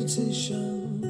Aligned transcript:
hesitation, 0.00 1.02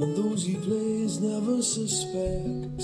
and 0.00 0.16
those 0.16 0.44
he 0.44 0.56
plays 0.56 1.20
never 1.20 1.62
suspect. 1.62 2.82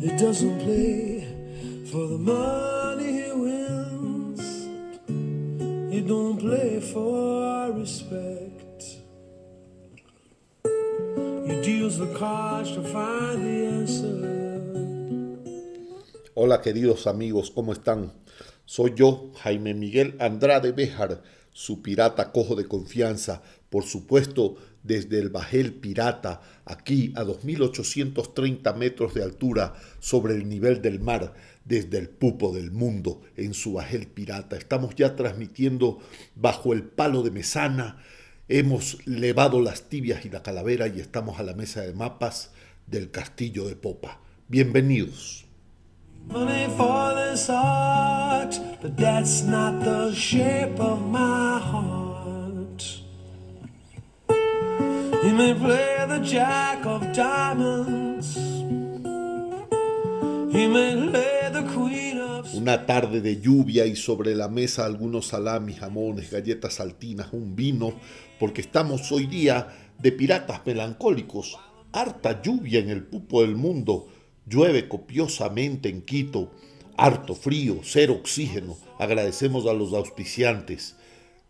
He 0.00 0.08
doesn't 0.18 0.58
play 0.60 1.26
for 1.90 2.06
the 2.08 2.18
money 2.18 3.12
he 3.22 3.32
wins, 3.32 4.42
he 5.92 6.00
don't 6.00 6.38
play 6.38 6.80
for 6.80 7.72
respect. 7.72 8.82
He 11.46 11.60
deals 11.62 11.98
the 11.98 12.12
cards 12.18 12.72
to 12.72 12.82
find 12.82 13.42
the 13.44 13.66
answer. 13.66 14.28
Hola 16.34 16.60
queridos 16.60 17.06
amigos, 17.06 17.50
¿cómo 17.54 17.72
están? 17.72 18.12
Soy 18.64 18.94
yo, 18.96 19.32
Jaime 19.42 19.74
Miguel 19.74 20.16
Andrade 20.18 20.72
Béjar, 20.72 21.22
su 21.52 21.82
pirata 21.82 22.32
cojo 22.32 22.54
de 22.54 22.66
confianza, 22.66 23.42
por 23.70 23.84
supuesto 23.84 24.56
desde 24.82 25.18
el 25.18 25.28
Bajel 25.28 25.74
Pirata, 25.74 26.40
aquí 26.64 27.12
a 27.16 27.24
2.830 27.24 28.74
metros 28.76 29.14
de 29.14 29.22
altura 29.22 29.74
sobre 30.00 30.34
el 30.34 30.48
nivel 30.48 30.82
del 30.82 31.00
mar, 31.00 31.34
desde 31.64 31.98
el 31.98 32.08
pupo 32.08 32.52
del 32.52 32.72
mundo 32.72 33.22
en 33.36 33.54
su 33.54 33.74
Bajel 33.74 34.08
Pirata. 34.08 34.56
Estamos 34.56 34.94
ya 34.96 35.14
transmitiendo 35.14 36.00
bajo 36.34 36.72
el 36.72 36.82
palo 36.82 37.22
de 37.22 37.30
Mesana, 37.30 38.02
hemos 38.48 39.06
levado 39.06 39.60
las 39.60 39.88
tibias 39.88 40.24
y 40.24 40.30
la 40.30 40.42
calavera 40.42 40.88
y 40.88 41.00
estamos 41.00 41.38
a 41.38 41.44
la 41.44 41.54
mesa 41.54 41.82
de 41.82 41.92
mapas 41.92 42.50
del 42.86 43.10
castillo 43.10 43.66
de 43.66 43.76
Popa. 43.76 44.20
Bienvenidos. 44.48 45.41
Money 46.28 46.68
for 46.76 47.14
this 47.14 47.48
art, 47.50 48.58
but 48.80 48.96
that's 48.96 49.42
not 49.42 49.84
the 49.84 50.12
shape 50.14 50.78
of 50.80 51.00
my 51.08 51.58
heart. 51.58 53.02
He 55.22 55.32
may 55.32 55.54
play 55.54 56.04
the 56.08 56.20
jack 56.20 56.84
of 56.86 57.12
diamonds. 57.12 58.36
May 60.52 61.50
the 61.50 61.62
queen 61.72 62.18
of 62.18 62.52
Una 62.54 62.84
tarde 62.86 63.20
de 63.20 63.40
lluvia 63.40 63.86
y 63.86 63.96
sobre 63.96 64.34
la 64.34 64.48
mesa 64.48 64.84
algunos 64.84 65.28
salamis, 65.28 65.78
jamones, 65.78 66.30
galletas 66.30 66.74
saltinas, 66.74 67.32
un 67.32 67.56
vino, 67.56 67.94
porque 68.38 68.60
estamos 68.60 69.10
hoy 69.12 69.26
día 69.26 69.68
de 69.98 70.12
piratas 70.12 70.60
melancólicos. 70.66 71.58
Harta 71.92 72.42
lluvia 72.42 72.80
en 72.80 72.90
el 72.90 73.04
pupo 73.04 73.42
del 73.42 73.56
mundo, 73.56 74.08
llueve 74.46 74.88
copiosamente 74.88 75.88
en 75.88 76.02
Quito, 76.02 76.50
harto 76.96 77.34
frío, 77.34 77.80
cero 77.82 78.14
oxígeno. 78.20 78.76
Agradecemos 78.98 79.66
a 79.66 79.72
los 79.72 79.92
auspiciantes, 79.92 80.96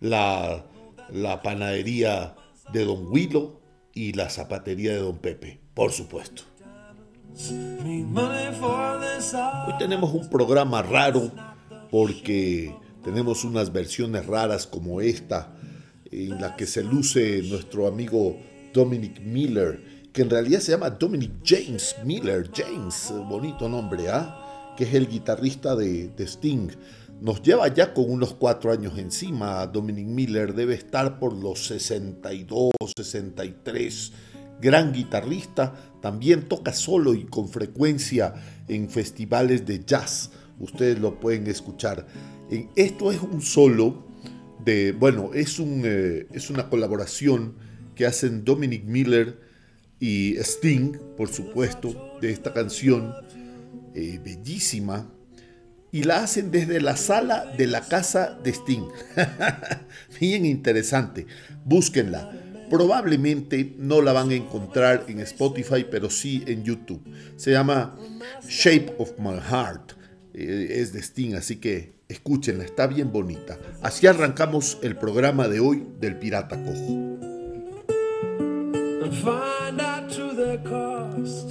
la, 0.00 0.64
la 1.10 1.42
panadería 1.42 2.34
de 2.72 2.84
Don 2.84 3.06
Huilo 3.06 3.60
y 3.94 4.12
la 4.12 4.30
zapatería 4.30 4.92
de 4.92 4.98
Don 4.98 5.18
Pepe, 5.18 5.60
por 5.74 5.92
supuesto. 5.92 6.44
Hoy 9.66 9.74
tenemos 9.78 10.12
un 10.12 10.28
programa 10.28 10.82
raro 10.82 11.30
porque 11.90 12.74
tenemos 13.02 13.44
unas 13.44 13.72
versiones 13.72 14.26
raras 14.26 14.66
como 14.66 15.00
esta, 15.00 15.54
en 16.10 16.40
la 16.40 16.56
que 16.56 16.66
se 16.66 16.84
luce 16.84 17.42
nuestro 17.42 17.86
amigo 17.86 18.38
Dominic 18.72 19.20
Miller, 19.20 19.82
que 20.12 20.22
en 20.22 20.30
realidad 20.30 20.60
se 20.60 20.72
llama 20.72 20.90
Dominic 20.90 21.32
James 21.44 21.96
Miller, 22.04 22.50
James, 22.54 23.10
eh, 23.10 23.14
bonito 23.28 23.68
nombre, 23.68 24.08
¿ah? 24.10 24.74
que 24.76 24.84
es 24.84 24.94
el 24.94 25.08
guitarrista 25.08 25.74
de, 25.74 26.10
Sting. 26.18 26.68
Nos 27.20 27.40
lleva 27.42 27.68
ya 27.68 27.94
con 27.94 28.10
unos 28.10 28.34
cuatro 28.34 28.72
años 28.72 28.98
encima. 28.98 29.66
Dominic 29.66 30.06
Miller 30.06 30.54
debe 30.54 30.74
estar 30.74 31.18
por 31.18 31.32
los 31.34 31.66
62, 31.66 32.72
63 32.96 34.12
gran 34.60 34.92
guitarrista, 34.92 35.74
también 36.00 36.42
toca 36.48 36.72
solo 36.72 37.14
y 37.14 37.24
con 37.24 37.48
frecuencia 37.48 38.32
en 38.68 38.88
festivales 38.88 39.66
de 39.66 39.84
jazz. 39.84 40.30
Ustedes 40.60 41.00
lo 41.00 41.18
pueden 41.18 41.48
escuchar. 41.48 42.06
En- 42.48 42.70
Esto 42.76 43.10
es 43.10 43.20
un 43.20 43.42
solo 43.42 44.04
de, 44.64 44.92
bueno, 44.92 45.30
es, 45.34 45.58
un, 45.58 45.82
eh, 45.84 46.28
es 46.32 46.48
una 46.48 46.70
colaboración 46.70 47.56
que 47.96 48.06
hacen 48.06 48.44
Dominic 48.44 48.84
Miller 48.84 49.40
y 50.02 50.34
Sting, 50.38 50.98
por 51.16 51.28
supuesto, 51.28 52.18
de 52.20 52.32
esta 52.32 52.52
canción 52.52 53.14
eh, 53.94 54.18
bellísima. 54.22 55.08
Y 55.92 56.02
la 56.02 56.24
hacen 56.24 56.50
desde 56.50 56.80
la 56.80 56.96
sala 56.96 57.54
de 57.56 57.68
la 57.68 57.82
casa 57.82 58.36
de 58.42 58.50
Sting. 58.50 58.88
Bien 60.20 60.44
interesante. 60.44 61.28
Búsquenla. 61.64 62.32
Probablemente 62.68 63.76
no 63.78 64.02
la 64.02 64.12
van 64.12 64.30
a 64.30 64.34
encontrar 64.34 65.04
en 65.06 65.20
Spotify, 65.20 65.86
pero 65.88 66.10
sí 66.10 66.42
en 66.48 66.64
YouTube. 66.64 67.00
Se 67.36 67.52
llama 67.52 67.96
Shape 68.48 68.96
of 68.98 69.12
My 69.20 69.38
Heart. 69.38 69.92
Eh, 70.34 70.80
es 70.80 70.92
de 70.92 70.98
Sting, 70.98 71.34
así 71.36 71.56
que 71.56 71.92
escúchenla, 72.08 72.64
está 72.64 72.88
bien 72.88 73.12
bonita. 73.12 73.56
Así 73.82 74.08
arrancamos 74.08 74.78
el 74.82 74.96
programa 74.96 75.46
de 75.46 75.60
hoy 75.60 75.86
del 76.00 76.16
Pirata 76.16 76.60
Cojo. 76.60 77.12
Their 80.52 80.70
cost. 80.70 81.48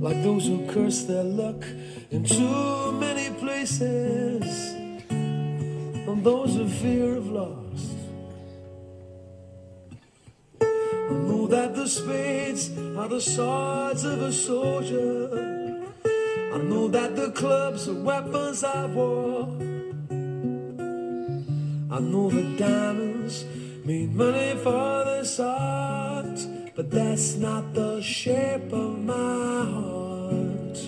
Like 0.00 0.22
those 0.22 0.46
who 0.46 0.66
curse 0.68 1.02
their 1.04 1.24
luck 1.24 1.64
in 2.10 2.24
too 2.24 2.92
many 2.92 3.30
places, 3.38 4.74
and 5.10 6.24
those 6.24 6.54
who 6.54 6.68
fear 6.68 7.16
of 7.16 7.26
loss. 7.28 7.94
I 10.60 11.14
know 11.28 11.46
that 11.48 11.74
the 11.74 11.86
spades 11.86 12.70
are 12.96 13.08
the 13.08 13.20
swords 13.20 14.04
of 14.04 14.22
a 14.22 14.32
soldier. 14.32 15.82
I 16.54 16.58
know 16.58 16.88
that 16.88 17.16
the 17.16 17.30
clubs 17.32 17.88
are 17.88 18.00
weapons 18.10 18.62
of 18.62 18.94
war. 18.94 19.48
I 21.90 21.98
know 22.00 22.30
the 22.30 22.56
diamonds 22.56 23.44
mean 23.84 24.16
money 24.16 24.54
for 24.62 25.04
this 25.04 25.40
art, 25.40 26.38
but 26.80 26.90
that's 26.90 27.34
not 27.34 27.74
the 27.74 28.00
shape 28.00 28.72
of 28.72 29.04
my 29.04 29.64
heart. 29.74 30.78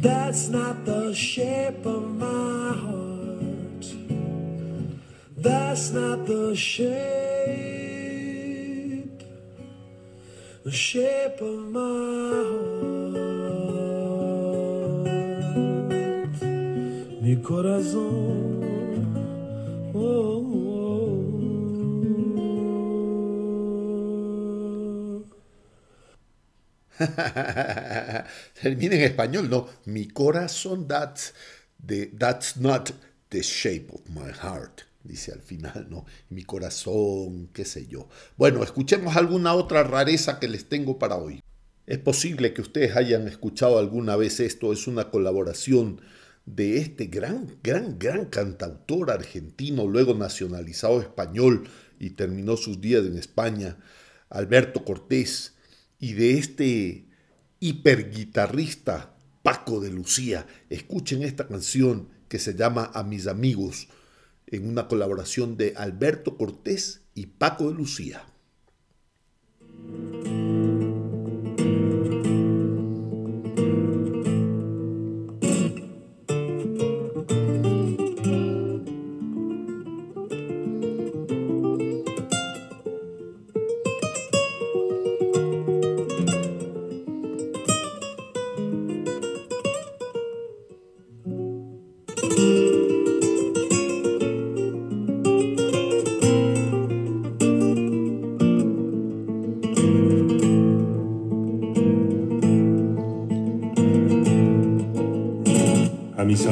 That's 0.00 0.46
not 0.46 0.84
the 0.84 1.12
shape 1.12 1.84
of 1.84 2.08
my 2.16 2.72
heart. 2.84 3.86
That's 5.36 5.90
not 5.90 6.26
the 6.26 6.54
shape, 6.54 6.84
the 10.62 10.70
shape 10.70 11.40
of 11.40 11.58
my 11.78 11.80
heart. 12.48 13.16
Mi 17.20 17.34
corazón. 17.42 18.55
Termina 28.60 28.96
en 28.96 29.02
español, 29.02 29.50
no. 29.50 29.68
Mi 29.84 30.08
corazón, 30.08 30.86
that's, 30.88 31.34
that's 32.18 32.56
not 32.56 32.90
the 33.28 33.42
shape 33.42 33.88
of 33.92 34.08
my 34.08 34.30
heart. 34.32 34.82
Dice 35.02 35.32
al 35.32 35.40
final, 35.40 35.86
¿no? 35.88 36.04
Mi 36.30 36.42
corazón, 36.42 37.48
qué 37.52 37.64
sé 37.64 37.86
yo. 37.86 38.08
Bueno, 38.36 38.62
escuchemos 38.62 39.16
alguna 39.16 39.54
otra 39.54 39.84
rareza 39.84 40.40
que 40.40 40.48
les 40.48 40.68
tengo 40.68 40.98
para 40.98 41.16
hoy. 41.16 41.42
Es 41.86 41.98
posible 41.98 42.52
que 42.52 42.62
ustedes 42.62 42.96
hayan 42.96 43.28
escuchado 43.28 43.78
alguna 43.78 44.16
vez 44.16 44.40
esto. 44.40 44.72
Es 44.72 44.88
una 44.88 45.10
colaboración 45.10 46.00
de 46.46 46.78
este 46.78 47.06
gran, 47.06 47.58
gran, 47.62 47.98
gran 47.98 48.26
cantautor 48.26 49.10
argentino, 49.10 49.86
luego 49.86 50.14
nacionalizado 50.14 51.00
español 51.00 51.68
y 51.98 52.10
terminó 52.10 52.56
sus 52.56 52.80
días 52.80 53.04
en 53.04 53.18
España, 53.18 53.78
Alberto 54.30 54.84
Cortés, 54.84 55.55
y 55.98 56.12
de 56.12 56.38
este 56.38 57.06
hiperguitarrista 57.60 59.16
Paco 59.42 59.80
de 59.80 59.90
Lucía. 59.90 60.46
Escuchen 60.70 61.22
esta 61.22 61.46
canción 61.46 62.08
que 62.28 62.38
se 62.38 62.54
llama 62.54 62.90
A 62.94 63.02
mis 63.04 63.26
amigos, 63.26 63.88
en 64.48 64.68
una 64.68 64.88
colaboración 64.88 65.56
de 65.56 65.74
Alberto 65.76 66.36
Cortés 66.36 67.02
y 67.14 67.26
Paco 67.26 67.70
de 67.70 67.76
Lucía. 67.76 68.24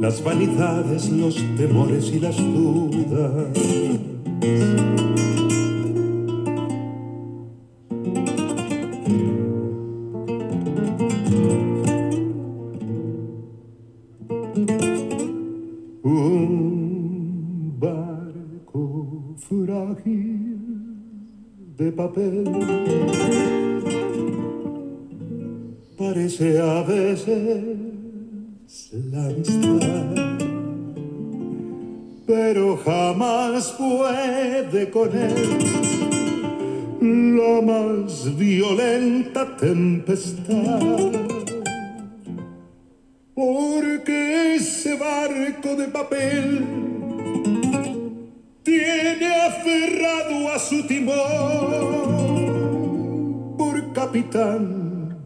las 0.00 0.22
vanidades, 0.22 1.10
los 1.10 1.36
temores 1.56 2.10
y 2.12 2.20
las 2.20 2.36
dudas. 2.36 3.86
papel. 21.96 22.44
Parece 25.96 26.60
a 26.60 26.82
veces 26.82 27.85
la 28.92 29.26
amistad, 29.26 30.38
pero 32.24 32.76
jamás 32.76 33.72
puede 33.72 34.90
con 34.90 35.08
él 35.16 35.58
la 37.36 37.62
más 37.62 38.36
violenta 38.36 39.56
tempestad. 39.56 40.80
Porque 43.34 44.54
ese 44.54 44.96
barco 44.96 45.74
de 45.74 45.88
papel 45.88 46.64
tiene 48.62 49.34
aferrado 49.46 50.48
a 50.54 50.58
su 50.60 50.86
timón 50.86 51.16
por 53.58 53.92
capitán 53.92 55.18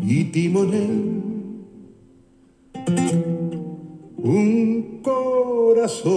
y 0.00 0.24
timonel 0.24 1.25
un 4.18 5.00
corazón. 5.02 6.16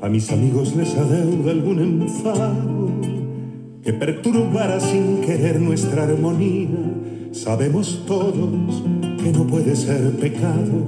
A 0.00 0.08
mis 0.08 0.30
amigos 0.32 0.74
les 0.76 0.96
adeuda 0.96 1.52
algún 1.52 1.78
enfado 1.78 2.88
que 3.82 3.92
perturbara 3.92 4.80
sin 4.80 5.20
querer 5.20 5.60
nuestra 5.60 6.04
armonía 6.04 6.68
Sabemos 7.32 8.04
todos 8.06 8.82
que 9.22 9.32
no 9.32 9.46
puede 9.46 9.74
ser 9.74 10.12
pecado 10.16 10.86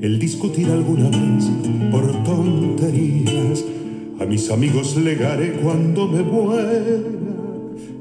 el 0.00 0.18
discutir 0.18 0.70
alguna 0.70 1.10
vez 1.10 1.50
por 1.92 2.24
tonterías. 2.24 3.62
A 4.20 4.26
mis 4.26 4.50
amigos 4.50 4.96
legaré 4.96 5.52
cuando 5.52 6.06
me 6.06 6.22
muera 6.22 7.00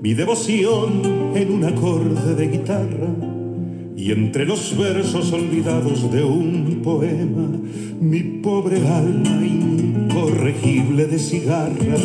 mi 0.01 0.13
devoción 0.13 1.01
en 1.33 1.49
un 1.49 1.63
acorde 1.63 2.35
de 2.35 2.47
guitarra 2.47 3.07
y 3.95 4.11
entre 4.11 4.45
los 4.45 4.77
versos 4.77 5.31
olvidados 5.31 6.11
de 6.11 6.21
un 6.21 6.81
poema 6.83 7.47
mi 8.01 8.19
pobre 8.43 8.85
alma 8.85 9.45
incorregible 9.45 11.07
de 11.07 11.19
cigarra 11.19 11.97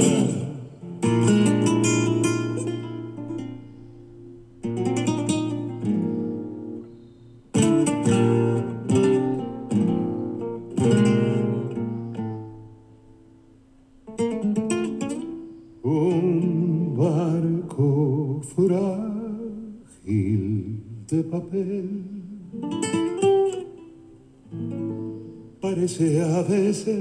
Parece 26.47 26.91
a 26.91 26.95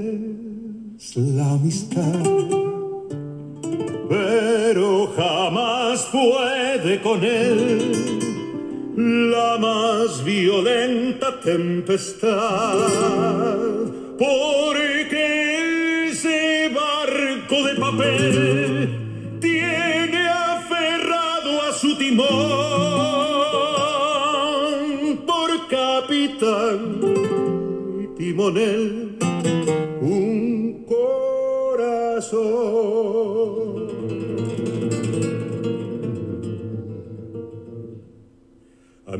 veces 0.96 1.16
la 1.16 1.50
amistad, 1.50 2.24
pero 4.08 5.12
jamás 5.14 6.08
puede 6.10 7.02
con 7.02 7.22
él 7.22 7.92
la 8.96 9.58
más 9.58 10.24
violenta 10.24 11.40
tempestad. 11.40 12.78
Porque 14.18 16.08
ese 16.10 16.70
barco 16.70 17.66
de 17.66 17.74
papel 17.74 18.88
tiene 19.40 20.26
aferrado 20.28 21.62
a 21.68 21.72
su 21.72 21.98
timón 21.98 22.24
y 28.00 28.06
timonel 28.16 29.13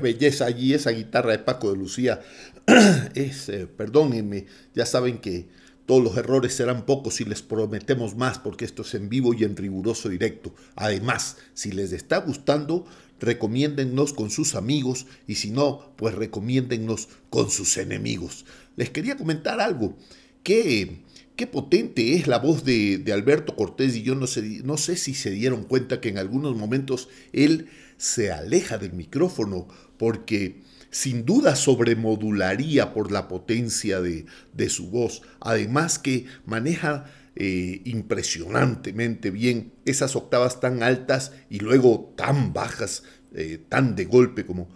Belleza 0.00 0.46
allí, 0.46 0.74
esa 0.74 0.90
guitarra 0.90 1.32
de 1.32 1.38
Paco 1.38 1.70
de 1.70 1.76
Lucía. 1.76 2.20
es, 3.14 3.50
perdónenme, 3.76 4.46
ya 4.74 4.86
saben 4.86 5.18
que 5.18 5.48
todos 5.86 6.04
los 6.04 6.16
errores 6.16 6.54
serán 6.54 6.86
pocos 6.86 7.14
si 7.14 7.24
les 7.24 7.42
prometemos 7.42 8.16
más, 8.16 8.38
porque 8.38 8.64
esto 8.64 8.82
es 8.82 8.94
en 8.94 9.08
vivo 9.08 9.34
y 9.34 9.44
en 9.44 9.56
riguroso 9.56 10.08
directo. 10.08 10.54
Además, 10.76 11.38
si 11.52 11.72
les 11.72 11.92
está 11.92 12.18
gustando, 12.18 12.86
recomiéndennos 13.18 14.12
con 14.12 14.30
sus 14.30 14.54
amigos 14.54 15.06
y 15.26 15.34
si 15.34 15.50
no, 15.50 15.92
pues 15.96 16.14
recomiéndennos 16.14 17.08
con 17.28 17.50
sus 17.50 17.76
enemigos. 17.76 18.44
Les 18.76 18.90
quería 18.90 19.16
comentar 19.16 19.60
algo. 19.60 19.96
que 20.42 21.02
qué 21.40 21.46
potente 21.46 22.16
es 22.16 22.26
la 22.26 22.38
voz 22.38 22.64
de, 22.64 23.02
Alberto 23.14 23.56
Cortés 23.56 23.96
y 23.96 24.02
yo 24.02 24.14
no 24.14 24.26
sé, 24.26 24.42
no 24.62 24.76
sé 24.76 24.94
si 24.96 25.14
se 25.14 25.30
dieron 25.30 25.64
cuenta 25.64 25.98
que 25.98 26.10
en 26.10 26.18
algunos 26.18 26.54
momentos 26.54 27.08
él 27.32 27.68
se 28.00 28.32
aleja 28.32 28.78
del 28.78 28.94
micrófono 28.94 29.68
porque 29.98 30.62
sin 30.90 31.26
duda 31.26 31.54
sobremodularía 31.54 32.94
por 32.94 33.12
la 33.12 33.28
potencia 33.28 34.00
de, 34.00 34.24
su 34.70 34.90
voz. 34.90 35.20
Además 35.38 35.98
que 35.98 36.24
maneja 36.46 37.04
eh, 37.36 37.82
impresionantemente 37.84 39.30
bien 39.30 39.74
esas 39.84 40.16
octavas 40.16 40.60
tan 40.60 40.82
altas 40.82 41.32
y 41.50 41.58
luego 41.58 42.14
tan 42.16 42.54
bajas, 42.54 43.02
eh, 43.34 43.60
tan 43.68 43.94
de 43.94 44.06
golpe 44.06 44.46
como 44.46 44.68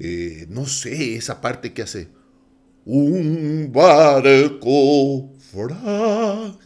eh, 0.00 0.46
no 0.48 0.66
sé, 0.66 1.14
esa 1.14 1.40
parte 1.40 1.72
que 1.72 1.82
hace 1.82 2.08
un 2.84 3.70
barco 3.72 5.31
frágil 5.52 6.58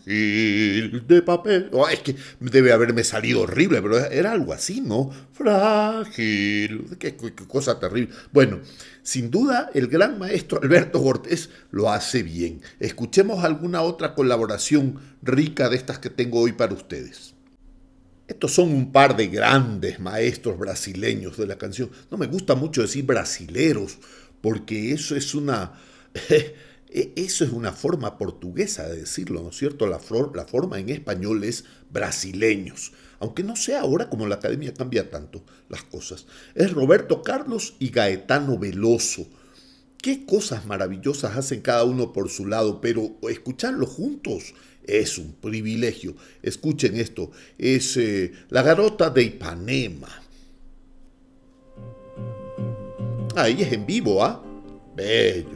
de 1.07 1.23
papel. 1.23 1.69
Oh, 1.73 1.89
es 1.89 2.01
que 2.01 2.15
debe 2.39 2.73
haberme 2.73 3.03
salido 3.05 3.41
horrible, 3.43 3.83
pero 3.83 3.99
era 3.99 4.33
algo 4.33 4.53
así, 4.53 4.81
¿no? 4.81 5.11
Frágil. 5.33 6.97
Qué, 6.99 7.17
cosa 7.49 7.81
terrible. 7.81 8.15
Bueno, 8.33 8.61
sin 9.03 9.31
duda 9.31 9.71
el 9.75 9.89
gran 9.89 10.19
maestro 10.19 10.63
Alberto 10.63 11.03
Cortés 11.03 11.51
lo 11.73 11.91
hace 11.91 12.23
bien. 12.23 12.63
Escuchemos 12.79 13.45
alguna 13.45 13.83
otra 13.83 14.15
colaboración 14.15 15.01
rica 15.23 15.69
de 15.69 15.77
estas 15.77 15.99
que 15.99 16.11
tengo 16.11 16.41
hoy 16.41 16.53
para 16.53 16.75
ustedes. 16.75 17.35
Estos 18.29 18.55
son 18.55 18.71
un 18.73 18.93
par 18.93 19.17
de 19.17 19.27
grandes 19.29 19.99
maestros 20.01 20.59
brasileños 20.59 21.37
de 21.37 21.47
la 21.47 21.59
canción. 21.59 21.91
No 22.11 22.19
me 22.19 22.27
gusta 22.27 22.55
mucho 22.55 22.83
decir 22.83 23.05
brasileros, 23.05 23.99
porque 24.41 24.93
eso 24.93 25.17
es 25.17 25.35
una 25.35 25.73
E, 26.31 26.55
eso 26.97 27.45
es 27.45 27.53
una 27.53 27.73
forma 27.73 28.17
portuguesa 28.17 28.89
de 28.89 29.01
decirlo, 29.01 29.43
¿no 29.43 29.51
es 29.51 29.57
cierto? 29.57 29.87
La, 29.87 30.01
la 30.35 30.47
forma 30.47 30.79
en 30.79 30.89
español 30.89 31.45
es 31.45 31.65
brasileños, 31.91 32.93
aunque 33.21 33.43
no 33.43 33.55
sea 33.55 33.81
ahora 33.81 34.09
como 34.09 34.27
la 34.27 34.37
academia 34.37 34.73
cambia 34.73 35.11
tanto 35.11 35.45
las 35.69 35.83
cosas. 35.83 36.27
Es 36.55 36.73
Roberto 36.73 37.23
Carlos 37.23 37.75
y 37.79 37.91
Gaetano 37.91 38.59
Veloso. 38.59 39.27
Qué 39.99 40.25
cosas 40.25 40.65
maravillosas 40.65 41.37
hacen 41.37 41.61
cada 41.61 41.85
uno 41.85 42.13
por 42.13 42.31
su 42.31 42.47
lado, 42.47 42.81
pero 42.81 43.17
escucharlos 43.29 43.91
juntos 43.91 44.55
es 44.85 45.19
un 45.19 45.33
privilegio. 45.33 46.15
Escuchen 46.43 46.97
esto, 46.97 47.31
es 47.59 47.97
eh, 47.99 48.33
La 48.49 48.63
Garota 48.63 49.11
de 49.11 49.23
Ipanema. 49.23 50.23
Ahí 53.35 53.61
es 53.61 53.73
en 53.73 53.85
vivo, 53.85 54.25
¿ah? 54.25 54.43
Bello. 54.95 55.56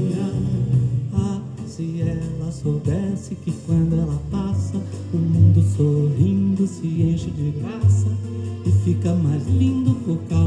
soubesse 2.51 3.35
que 3.35 3.51
quando 3.65 3.95
ela 3.95 4.21
passa, 4.29 4.77
o 5.13 5.17
mundo 5.17 5.63
sorrindo 5.75 6.67
se 6.67 6.85
enche 6.85 7.31
de 7.31 7.51
graça 7.51 8.07
e 8.65 8.71
fica 8.83 9.13
mais 9.15 9.47
lindo 9.47 9.95
por 10.05 10.17
causa 10.29 10.40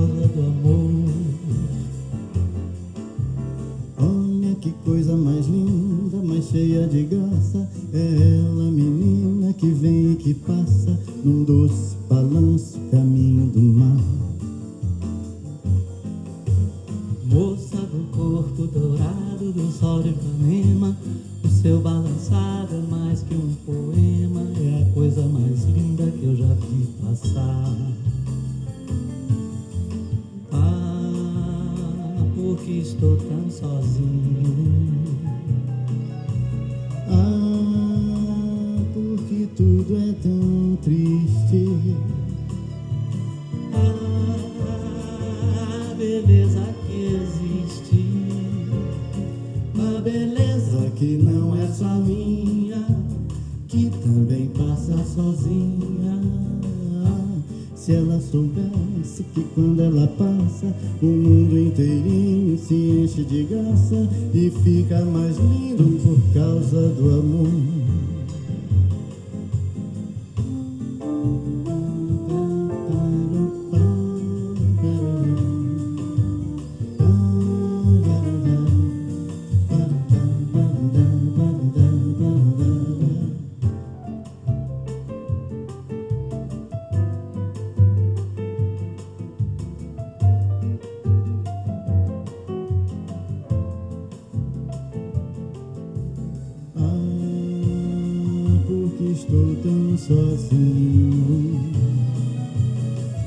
sozinho. 99.97 101.71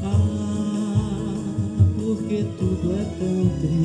Ah, 0.03 1.33
porque 1.99 2.45
tudo 2.57 2.93
é 2.93 3.03
tão 3.17 3.49
triste. 3.59 3.76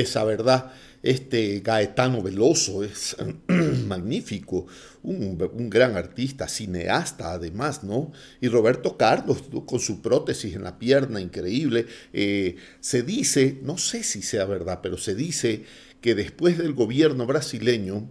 Esa 0.00 0.24
¿verdad? 0.24 0.72
Este 1.02 1.60
Gaetano 1.60 2.22
Veloso 2.22 2.82
es 2.82 3.16
magnífico, 3.86 4.66
un, 5.02 5.36
gran 5.68 5.96
artista, 5.96 6.48
cineasta 6.48 7.32
además, 7.32 7.84
¿no? 7.84 8.10
Y 8.40 8.48
Roberto 8.48 8.96
Carlos, 8.96 9.44
con 9.66 9.80
su 9.80 10.00
prótesis 10.00 10.54
en 10.54 10.64
la 10.64 10.78
pierna 10.78 11.20
increíble, 11.20 11.86
eh, 12.14 12.56
se 12.80 13.02
dice, 13.02 13.60
no 13.62 13.76
sé 13.76 14.02
si 14.02 14.22
sea 14.22 14.46
verdad, 14.46 14.80
pero 14.82 14.96
se 14.96 15.14
dice 15.14 15.64
que 16.00 16.14
después 16.14 16.56
del 16.56 16.72
gobierno 16.72 17.26
brasileño 17.26 18.10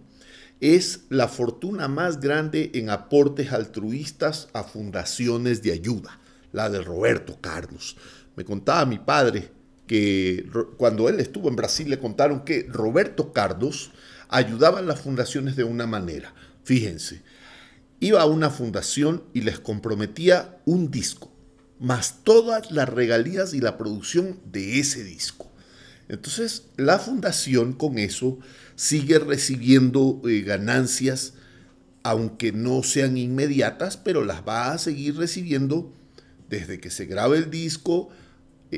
es 0.60 1.00
la 1.10 1.26
fortuna 1.26 1.88
más 1.88 2.20
grande 2.20 2.70
en 2.74 2.90
aportes 2.90 3.52
altruistas 3.52 4.48
a 4.52 4.62
fundaciones 4.62 5.62
de 5.62 5.72
ayuda, 5.72 6.20
la 6.52 6.70
de 6.70 6.80
Roberto 6.80 7.38
Carlos. 7.40 7.96
Me 8.36 8.44
contaba 8.44 8.86
mi 8.86 8.98
padre 8.98 9.50
que 9.86 10.46
cuando 10.76 11.08
él 11.08 11.20
estuvo 11.20 11.48
en 11.48 11.56
Brasil 11.56 11.88
le 11.90 11.98
contaron 11.98 12.44
que 12.44 12.66
Roberto 12.68 13.32
Carlos 13.32 13.92
ayudaba 14.28 14.78
a 14.78 14.82
las 14.82 15.00
fundaciones 15.00 15.56
de 15.56 15.64
una 15.64 15.86
manera. 15.86 16.34
Fíjense, 16.64 17.22
iba 18.00 18.20
a 18.20 18.26
una 18.26 18.50
fundación 18.50 19.24
y 19.32 19.42
les 19.42 19.58
comprometía 19.58 20.58
un 20.64 20.90
disco, 20.90 21.30
más 21.78 22.24
todas 22.24 22.70
las 22.70 22.88
regalías 22.88 23.54
y 23.54 23.60
la 23.60 23.76
producción 23.76 24.40
de 24.50 24.80
ese 24.80 25.04
disco. 25.04 25.50
Entonces, 26.08 26.66
la 26.76 26.98
fundación 26.98 27.72
con 27.72 27.98
eso 27.98 28.38
sigue 28.76 29.18
recibiendo 29.18 30.20
eh, 30.26 30.42
ganancias, 30.42 31.34
aunque 32.02 32.52
no 32.52 32.82
sean 32.82 33.16
inmediatas, 33.16 33.96
pero 33.96 34.24
las 34.24 34.46
va 34.46 34.72
a 34.72 34.78
seguir 34.78 35.16
recibiendo 35.16 35.92
desde 36.50 36.78
que 36.78 36.90
se 36.90 37.06
grabe 37.06 37.38
el 37.38 37.50
disco, 37.50 38.10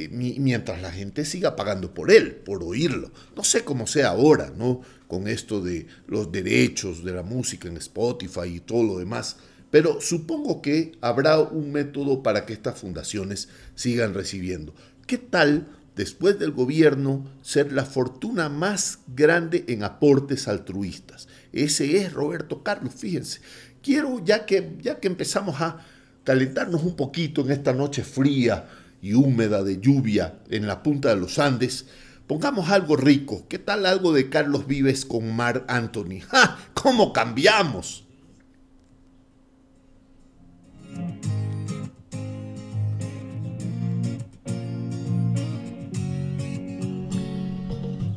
eh, 0.04 0.08
mientras 0.10 0.80
la 0.82 0.90
gente 0.90 1.24
siga 1.24 1.56
pagando 1.56 1.94
por 1.94 2.10
él, 2.10 2.34
por 2.34 2.62
oírlo. 2.62 3.10
No 3.34 3.44
sé 3.44 3.64
cómo 3.64 3.86
sea 3.86 4.08
ahora, 4.08 4.52
¿no? 4.56 4.82
Con 5.08 5.28
esto 5.28 5.60
de 5.60 5.86
los 6.06 6.30
derechos 6.30 7.04
de 7.04 7.12
la 7.12 7.22
música 7.22 7.68
en 7.68 7.76
Spotify 7.76 8.56
y 8.56 8.60
todo 8.60 8.82
lo 8.82 8.98
demás. 8.98 9.36
Pero 9.70 10.00
supongo 10.00 10.62
que 10.62 10.92
habrá 11.00 11.38
un 11.40 11.72
método 11.72 12.22
para 12.22 12.46
que 12.46 12.52
estas 12.52 12.78
fundaciones 12.78 13.48
sigan 13.74 14.14
recibiendo. 14.14 14.74
¿Qué 15.06 15.18
tal 15.18 15.68
después 15.96 16.38
del 16.38 16.52
gobierno, 16.52 17.26
ser 17.42 17.72
la 17.72 17.84
fortuna 17.84 18.48
más 18.48 19.00
grande 19.08 19.64
en 19.66 19.82
aportes 19.82 20.46
altruistas. 20.46 21.26
Ese 21.52 21.96
es 21.96 22.12
Roberto 22.12 22.62
Carlos, 22.62 22.94
fíjense. 22.94 23.40
Quiero, 23.82 24.22
ya 24.22 24.44
que, 24.44 24.76
ya 24.82 25.00
que 25.00 25.08
empezamos 25.08 25.60
a 25.60 25.84
calentarnos 26.22 26.82
un 26.82 26.96
poquito 26.96 27.40
en 27.40 27.50
esta 27.50 27.72
noche 27.72 28.04
fría 28.04 28.68
y 29.06 29.14
húmeda 29.14 29.62
de 29.62 29.80
lluvia 29.80 30.40
en 30.50 30.66
la 30.66 30.82
punta 30.82 31.10
de 31.10 31.16
los 31.16 31.38
Andes, 31.38 31.86
pongamos 32.26 32.70
algo 32.70 32.96
rico. 32.96 33.46
¿Qué 33.48 33.60
tal 33.60 33.86
algo 33.86 34.12
de 34.12 34.28
Carlos 34.28 34.66
Vives 34.66 35.04
con 35.04 35.32
Mar 35.36 35.64
Anthony? 35.68 36.22
¡Ja! 36.26 36.58
¿Cómo 36.74 37.12
cambiamos? 37.12 38.04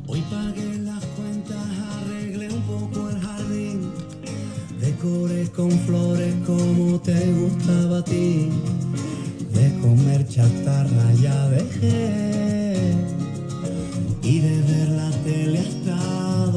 Hoy 0.08 0.22
pagué 0.28 0.78
las 0.80 1.04
cuentas, 1.06 1.66
arreglé 2.02 2.48
un 2.48 2.62
poco 2.62 3.10
el 3.10 3.20
jardín, 3.20 3.92
decoré 4.80 5.48
con 5.50 5.70
flores 5.70 6.34
como 6.44 7.00
te 7.00 7.32
gustaba 7.32 7.98
a 7.98 8.04
ti, 8.04 8.50
de 9.60 9.78
comer 9.80 10.26
chatarra 10.26 11.12
ya 11.20 11.48
dejé 11.50 12.94
y 14.22 14.38
de 14.38 14.62
ver 14.62 14.88
la 14.88 15.10
tele 15.24 15.58
hasta 15.58 16.49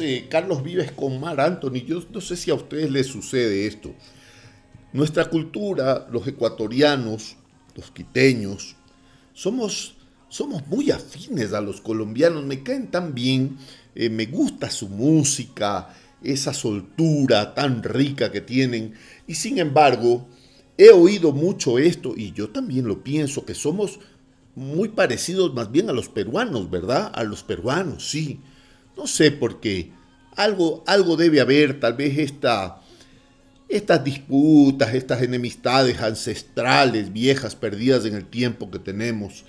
eh, 0.00 0.26
Carlos 0.28 0.62
Vives 0.62 0.92
con 0.92 1.20
Mar 1.20 1.40
Anthony. 1.40 1.84
Yo 1.86 2.02
no 2.12 2.20
sé 2.20 2.36
si 2.36 2.50
a 2.50 2.54
ustedes 2.54 2.90
les 2.90 3.06
sucede 3.06 3.66
esto. 3.66 3.94
Nuestra 4.92 5.28
cultura, 5.28 6.06
los 6.10 6.26
ecuatorianos, 6.26 7.36
los 7.74 7.90
quiteños, 7.90 8.76
somos, 9.32 9.96
somos 10.28 10.66
muy 10.66 10.90
afines 10.90 11.52
a 11.52 11.60
los 11.60 11.80
colombianos. 11.80 12.44
Me 12.44 12.62
caen 12.62 12.90
tan 12.90 13.14
bien, 13.14 13.58
eh, 13.94 14.08
me 14.08 14.26
gusta 14.26 14.70
su 14.70 14.88
música, 14.88 15.94
esa 16.22 16.54
soltura 16.54 17.54
tan 17.54 17.82
rica 17.82 18.30
que 18.30 18.40
tienen. 18.40 18.94
Y 19.26 19.34
sin 19.34 19.58
embargo, 19.58 20.26
he 20.78 20.90
oído 20.90 21.32
mucho 21.32 21.78
esto 21.78 22.14
y 22.16 22.32
yo 22.32 22.50
también 22.50 22.86
lo 22.86 23.02
pienso, 23.02 23.44
que 23.44 23.54
somos 23.54 24.00
muy 24.54 24.88
parecidos 24.88 25.54
más 25.54 25.70
bien 25.70 25.90
a 25.90 25.92
los 25.92 26.08
peruanos, 26.08 26.70
¿verdad? 26.70 27.10
A 27.14 27.24
los 27.24 27.42
peruanos, 27.42 28.08
sí. 28.08 28.40
No 28.96 29.06
sé 29.06 29.30
por 29.30 29.60
qué. 29.60 29.92
Algo, 30.36 30.82
algo 30.86 31.16
debe 31.16 31.40
haber, 31.40 31.78
tal 31.80 31.94
vez 31.94 32.18
esta, 32.18 32.80
estas 33.68 34.04
disputas, 34.04 34.94
estas 34.94 35.22
enemistades 35.22 36.00
ancestrales, 36.00 37.12
viejas, 37.12 37.56
perdidas 37.56 38.04
en 38.04 38.14
el 38.14 38.26
tiempo 38.26 38.70
que 38.70 38.78
tenemos 38.78 39.44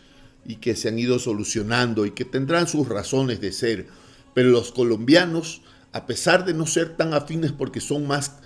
y 0.46 0.58
que 0.58 0.76
se 0.76 0.90
han 0.90 1.00
ido 1.00 1.20
solucionando 1.20 2.06
y 2.06 2.12
que 2.12 2.26
tendrán 2.26 2.68
sus 2.68 2.88
razones 2.88 3.42
de 3.42 3.52
ser. 3.52 3.88
Pero 4.34 4.50
los 4.50 4.72
colombianos, 4.72 5.62
a 5.92 6.06
pesar 6.06 6.46
de 6.46 6.54
no 6.54 6.68
ser 6.68 6.96
tan 6.98 7.14
afines 7.14 7.52
porque 7.52 7.82
son 7.82 8.06
más, 8.06 8.40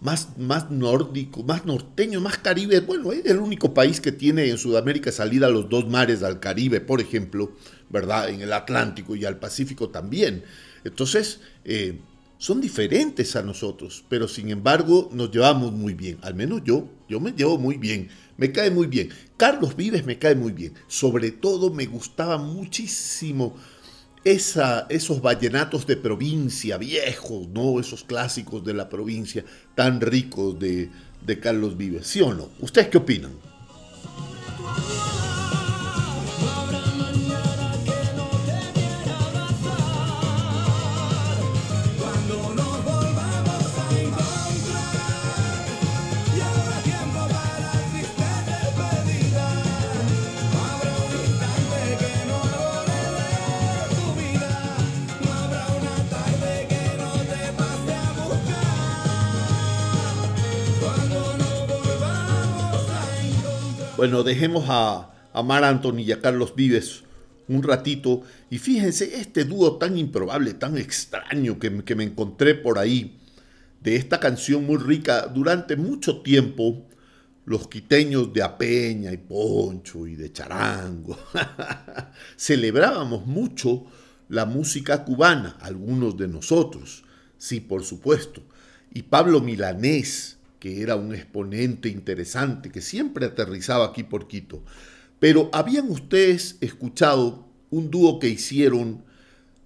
más, 0.00 0.38
más 0.38 0.70
nórdicos, 0.70 1.44
más 1.44 1.64
norteños, 1.64 2.22
más 2.22 2.38
caribes, 2.38 2.84
bueno, 2.84 3.12
es 3.12 3.24
el 3.26 3.38
único 3.38 3.74
país 3.74 4.00
que 4.00 4.12
tiene 4.12 4.48
en 4.48 4.58
Sudamérica 4.58 5.12
salida 5.12 5.46
a 5.46 5.50
los 5.50 5.68
dos 5.68 5.88
mares 5.88 6.22
al 6.22 6.40
Caribe, 6.40 6.80
por 6.80 7.00
ejemplo, 7.00 7.52
¿verdad? 7.90 8.28
En 8.28 8.40
el 8.40 8.52
Atlántico 8.52 9.16
y 9.16 9.24
al 9.24 9.38
Pacífico 9.38 9.88
también. 9.88 10.44
Entonces, 10.84 11.40
eh, 11.64 11.98
son 12.38 12.60
diferentes 12.60 13.34
a 13.34 13.42
nosotros, 13.42 14.04
pero 14.08 14.28
sin 14.28 14.50
embargo 14.50 15.08
nos 15.12 15.30
llevamos 15.30 15.72
muy 15.72 15.94
bien. 15.94 16.18
Al 16.22 16.34
menos 16.34 16.62
yo, 16.64 16.88
yo 17.08 17.18
me 17.18 17.32
llevo 17.32 17.56
muy 17.58 17.78
bien, 17.78 18.08
me 18.36 18.52
cae 18.52 18.70
muy 18.70 18.86
bien. 18.86 19.08
Carlos 19.36 19.74
Vives 19.74 20.04
me 20.04 20.18
cae 20.18 20.34
muy 20.34 20.52
bien. 20.52 20.74
Sobre 20.86 21.30
todo 21.30 21.72
me 21.72 21.86
gustaba 21.86 22.36
muchísimo 22.36 23.56
esa, 24.22 24.86
esos 24.90 25.22
vallenatos 25.22 25.86
de 25.86 25.96
provincia 25.96 26.76
viejos, 26.76 27.48
¿no? 27.48 27.80
Esos 27.80 28.04
clásicos 28.04 28.64
de 28.64 28.74
la 28.74 28.88
provincia 28.88 29.44
tan 29.74 30.00
ricos 30.00 30.58
de, 30.58 30.90
de 31.24 31.40
Carlos 31.40 31.76
Vives. 31.76 32.06
¿Sí 32.06 32.20
o 32.20 32.34
no? 32.34 32.50
¿Ustedes 32.60 32.88
qué 32.88 32.98
opinan? 32.98 33.32
Bueno, 63.96 64.22
dejemos 64.22 64.66
a, 64.68 65.10
a 65.32 65.42
Mar 65.42 65.64
Anthony 65.64 66.00
y 66.00 66.12
a 66.12 66.20
Carlos 66.20 66.54
Vives 66.54 67.02
un 67.48 67.62
ratito. 67.62 68.22
Y 68.50 68.58
fíjense 68.58 69.18
este 69.20 69.44
dúo 69.44 69.76
tan 69.76 69.96
improbable, 69.96 70.54
tan 70.54 70.76
extraño 70.76 71.58
que, 71.58 71.84
que 71.84 71.94
me 71.94 72.04
encontré 72.04 72.54
por 72.54 72.78
ahí 72.78 73.18
de 73.80 73.96
esta 73.96 74.20
canción 74.20 74.66
muy 74.66 74.76
rica 74.78 75.26
durante 75.28 75.76
mucho 75.76 76.20
tiempo 76.22 76.86
los 77.44 77.68
quiteños 77.68 78.32
de 78.32 78.42
Apeña 78.42 79.12
y 79.12 79.18
Poncho 79.18 80.06
y 80.06 80.16
de 80.16 80.32
Charango 80.32 81.16
celebrábamos 82.36 83.24
mucho 83.26 83.86
la 84.28 84.44
música 84.44 85.04
cubana, 85.04 85.56
algunos 85.60 86.16
de 86.16 86.26
nosotros, 86.26 87.04
sí, 87.38 87.60
por 87.60 87.84
supuesto, 87.84 88.42
y 88.92 89.02
Pablo 89.02 89.40
Milanés, 89.40 90.35
que 90.66 90.82
era 90.82 90.96
un 90.96 91.14
exponente 91.14 91.88
interesante, 91.88 92.72
que 92.72 92.80
siempre 92.80 93.26
aterrizaba 93.26 93.86
aquí 93.86 94.02
por 94.02 94.26
Quito. 94.26 94.64
Pero 95.20 95.48
habían 95.52 95.88
ustedes 95.88 96.56
escuchado 96.60 97.46
un 97.70 97.88
dúo 97.88 98.18
que 98.18 98.28
hicieron, 98.28 99.04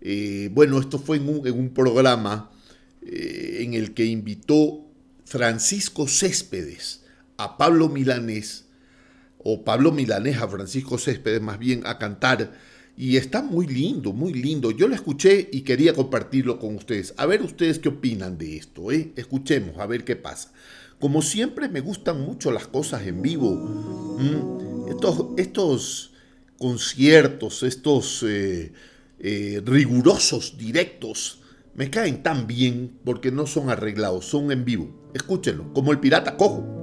eh, 0.03 0.51
bueno, 0.53 0.79
esto 0.79 0.99
fue 0.99 1.17
en 1.17 1.27
un, 1.27 1.71
programa 1.71 2.51
eh, 3.01 3.61
en 3.61 3.73
el 3.73 3.95
que 3.95 4.05
invitó 4.05 4.85
Francisco 5.25 6.07
Céspedes 6.07 7.07
a 7.39 7.57
Pablo 7.57 7.89
Milanés, 7.89 8.67
o 9.39 9.65
Pablo 9.65 9.93
Milanés 9.93 10.37
a 10.37 10.49
Francisco 10.49 10.99
Céspedes 10.99 11.41
más 11.41 11.59
bien, 11.59 11.81
a 11.87 11.97
cantar. 11.97 12.53
Y 12.95 13.17
está 13.17 13.41
muy 13.41 13.67
lindo, 13.67 14.13
muy 14.13 14.35
lindo. 14.35 14.71
Yo 14.71 14.87
lo 14.87 14.95
escuché 14.95 15.49
y 15.51 15.63
quería 15.63 15.95
compartirlo 15.95 16.59
con 16.59 16.75
ustedes. 16.77 17.15
A 17.17 17.25
ver 17.25 17.41
ustedes 17.41 17.79
qué 17.79 17.89
opinan 17.89 18.37
de 18.37 18.59
esto. 18.59 18.93
¿eh? 18.93 19.13
Escuchemos, 19.17 19.79
a 19.79 19.87
ver 19.87 20.05
qué 20.05 20.17
pasa. 20.17 20.53
Como 21.01 21.23
siempre 21.23 21.69
me 21.69 21.81
gustan 21.81 22.21
mucho 22.21 22.53
las 22.53 22.67
cosas 22.69 23.07
en 23.07 23.23
vivo. 23.23 23.51
Mm, 23.51 24.89
estos, 24.91 25.27
estos, 25.37 26.11
conciertos, 26.61 27.63
estos 27.63 28.23
eh, 28.23 28.71
eh, 29.19 29.63
rigurosos 29.65 30.59
directos, 30.59 31.41
me 31.75 31.89
caen 31.89 32.23
tan 32.23 32.47
bien 32.47 32.99
porque 33.03 33.33
no 33.33 33.47
son 33.47 33.71
arreglados, 33.71 34.27
son 34.27 34.53
en 34.53 34.67
vivo. 34.67 35.11
Escúchenlo, 35.15 35.73
como 35.73 35.91
el 35.91 36.01
pirata 36.01 36.37
cojo. 36.37 36.80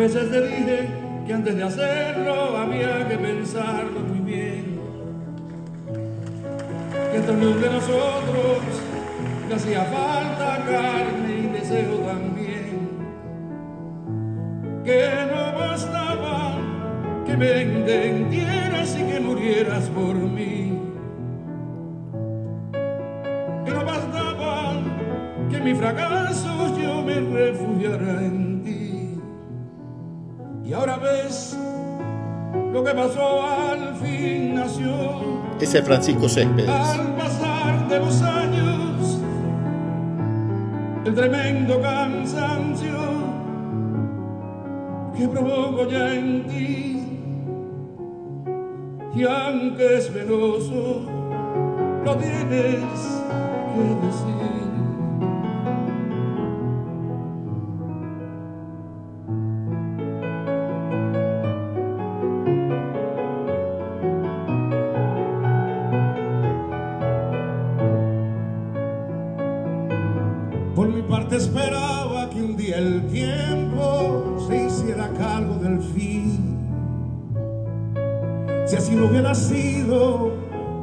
Veces 0.00 0.30
te 0.30 0.40
dije 0.40 0.88
que 1.26 1.34
antes 1.34 1.56
de 1.56 1.62
hacerlo 1.62 2.56
había 2.56 3.06
que 3.06 3.18
pensarlo 3.18 4.00
muy 4.00 4.20
bien. 4.20 4.80
Que 7.12 7.18
esta 7.18 7.32
unión 7.32 7.60
de 7.60 7.68
nosotros 7.68 8.58
le 9.46 9.54
hacía 9.54 9.84
falta 9.84 10.64
carne 10.64 11.40
y 11.40 11.46
deseo 11.48 11.96
también. 11.98 12.88
Que 14.84 15.06
no 15.30 15.58
bastaba 15.58 16.56
que 17.26 17.36
me 17.36 17.60
entendieras 17.60 18.96
y 18.98 19.02
que 19.04 19.20
murieras 19.20 19.86
por 19.90 20.14
mí. 20.14 20.69
Ese 35.70 35.82
Francisco 35.84 36.28
Céspedes. 36.28 36.68
Al 36.68 37.14
pasar 37.14 37.88
de 37.88 38.00
los 38.00 38.20
años, 38.22 39.20
el 41.04 41.14
tremendo 41.14 41.80
cansancio 41.80 42.98
que 45.16 45.28
provoco 45.28 45.88
ya 45.88 46.12
en 46.12 46.44
ti. 46.48 47.06
Y 49.14 49.22
aunque 49.22 49.98
es 49.98 50.12
venoso, 50.12 51.02
lo 52.04 52.16
tienes 52.16 53.19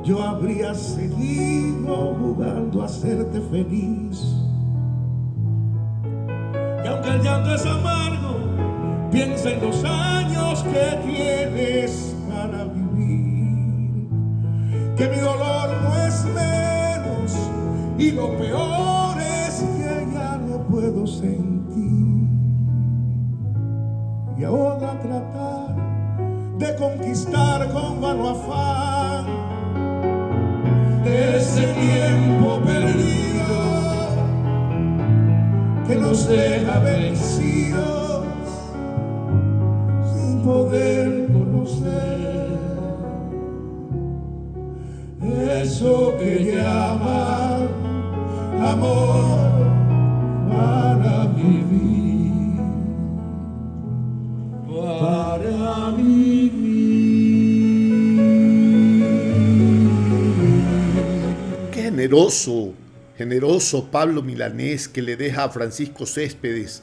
yo 0.03 0.23
habría 0.23 0.73
seguido 0.73 2.15
jugando 2.15 2.81
a 2.81 2.85
hacerte 2.85 3.41
feliz. 3.41 4.23
Y 6.83 6.87
aunque 6.87 7.09
el 7.09 7.21
llanto 7.21 7.53
es 7.53 7.65
amargo, 7.65 8.37
piensa 9.11 9.51
en 9.51 9.61
los 9.61 9.83
años 9.83 10.63
que 10.63 10.97
tienes 11.05 12.15
para 12.29 12.63
vivir. 12.65 14.07
Que 14.95 15.09
mi 15.09 15.17
dolor 15.17 15.69
no 15.83 15.95
es 16.05 16.25
menos 16.25 17.37
y 17.97 18.11
lo 18.11 18.37
peor 18.37 19.17
es 19.19 19.61
que 19.61 20.07
ya 20.13 20.37
no 20.37 20.63
puedo 20.67 21.05
sentir. 21.05 22.29
Y 24.37 24.43
ahora 24.43 24.99
tratar 25.01 25.66
de 26.57 26.75
conquistar 26.75 27.69
con 27.71 28.01
vano 28.01 28.29
afán. 28.29 29.25
Ese 31.05 31.67
tiempo 31.67 32.59
perdido 32.65 33.17
que 35.87 35.95
nos 35.95 36.27
deja 36.27 36.79
vencidos 36.79 38.25
sin 40.13 40.41
poder 40.41 41.27
conocer. 41.31 42.57
Eso 45.61 46.15
que 46.17 46.51
llama 46.51 47.67
amor 48.71 49.51
para 50.49 51.25
vivir, 51.35 51.96
generoso, 62.17 62.73
generoso 63.15 63.91
Pablo 63.91 64.23
Milanés 64.23 64.87
que 64.87 65.03
le 65.03 65.17
deja 65.17 65.43
a 65.43 65.49
Francisco 65.49 66.07
Céspedes 66.07 66.81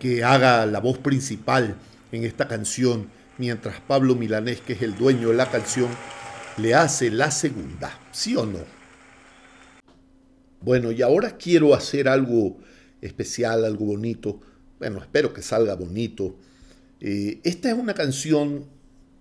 que 0.00 0.24
haga 0.24 0.66
la 0.66 0.80
voz 0.80 0.98
principal 0.98 1.76
en 2.10 2.24
esta 2.24 2.48
canción 2.48 3.08
mientras 3.38 3.80
Pablo 3.80 4.16
Milanés, 4.16 4.60
que 4.60 4.72
es 4.72 4.82
el 4.82 4.96
dueño 4.96 5.28
de 5.28 5.34
la 5.34 5.50
canción, 5.50 5.88
le 6.56 6.74
hace 6.74 7.12
la 7.12 7.30
segunda, 7.30 7.96
¿sí 8.10 8.34
o 8.34 8.44
no? 8.44 8.58
Bueno, 10.60 10.90
y 10.90 11.00
ahora 11.00 11.36
quiero 11.36 11.74
hacer 11.74 12.08
algo 12.08 12.58
especial, 13.00 13.64
algo 13.64 13.86
bonito. 13.86 14.40
Bueno, 14.80 14.98
espero 15.00 15.32
que 15.32 15.42
salga 15.42 15.76
bonito. 15.76 16.36
Eh, 17.00 17.40
esta 17.44 17.70
es 17.70 17.74
una 17.78 17.94
canción 17.94 18.66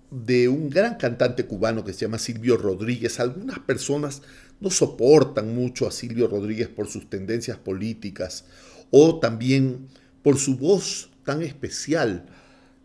de 0.10 0.50
un 0.50 0.70
gran 0.70 0.96
cantante 0.96 1.46
cubano 1.46 1.86
que 1.86 1.94
se 1.94 2.02
llama 2.02 2.18
Silvio 2.18 2.58
Rodríguez. 2.58 3.20
Algunas 3.20 3.60
personas 3.60 4.24
no 4.62 4.70
soportan 4.70 5.54
mucho 5.54 5.88
a 5.88 5.92
Silvio 5.92 6.28
Rodríguez 6.28 6.70
por 6.70 6.88
sus 6.88 7.10
tendencias 7.10 7.58
políticas 7.58 8.46
o 8.92 9.20
también 9.20 9.88
por 10.24 10.38
su 10.38 10.56
voz 10.56 11.10
tan 11.26 11.42
especial. 11.42 12.28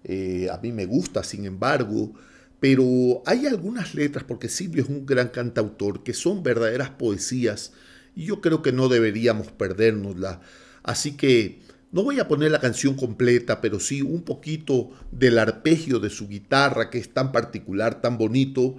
Eh, 0.03 0.49
a 0.51 0.59
mí 0.59 0.73
me 0.73 0.87
gusta, 0.87 1.23
sin 1.23 1.45
embargo, 1.45 2.15
pero 2.59 3.23
hay 3.27 3.47
algunas 3.47 3.95
letras, 3.95 4.25
porque 4.25 4.49
Silvio 4.49 4.83
es 4.83 4.89
un 4.89 5.05
gran 5.05 5.29
cantautor, 5.29 6.03
que 6.03 6.15
son 6.15 6.43
verdaderas 6.43 6.91
poesías 6.91 7.73
y 8.15 8.25
yo 8.25 8.41
creo 8.41 8.63
que 8.63 8.73
no 8.73 8.89
deberíamos 8.89 9.49
perdérnosla. 9.49 10.41
Así 10.83 11.13
que 11.13 11.61
no 11.93 12.03
voy 12.03 12.19
a 12.19 12.29
poner 12.29 12.51
la 12.51 12.61
canción 12.61 12.95
completa, 12.95 13.61
pero 13.61 13.81
sí 13.81 14.01
un 14.01 14.23
poquito 14.23 14.91
del 15.13 15.39
arpegio 15.39 16.01
de 16.01 16.11
su 16.11 16.29
guitarra, 16.29 16.89
que 16.89 16.99
es 16.99 17.13
tan 17.13 17.33
particular, 17.33 18.01
tan 18.01 18.17
bonito, 18.17 18.77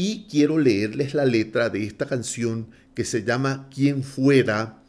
y 0.00 0.28
quiero 0.30 0.60
leerles 0.60 1.12
la 1.12 1.24
letra 1.24 1.70
de 1.70 1.82
esta 1.82 2.06
canción 2.06 2.68
que 2.94 3.04
se 3.04 3.24
llama 3.24 3.68
Quien 3.68 4.04
fuera, 4.04 4.80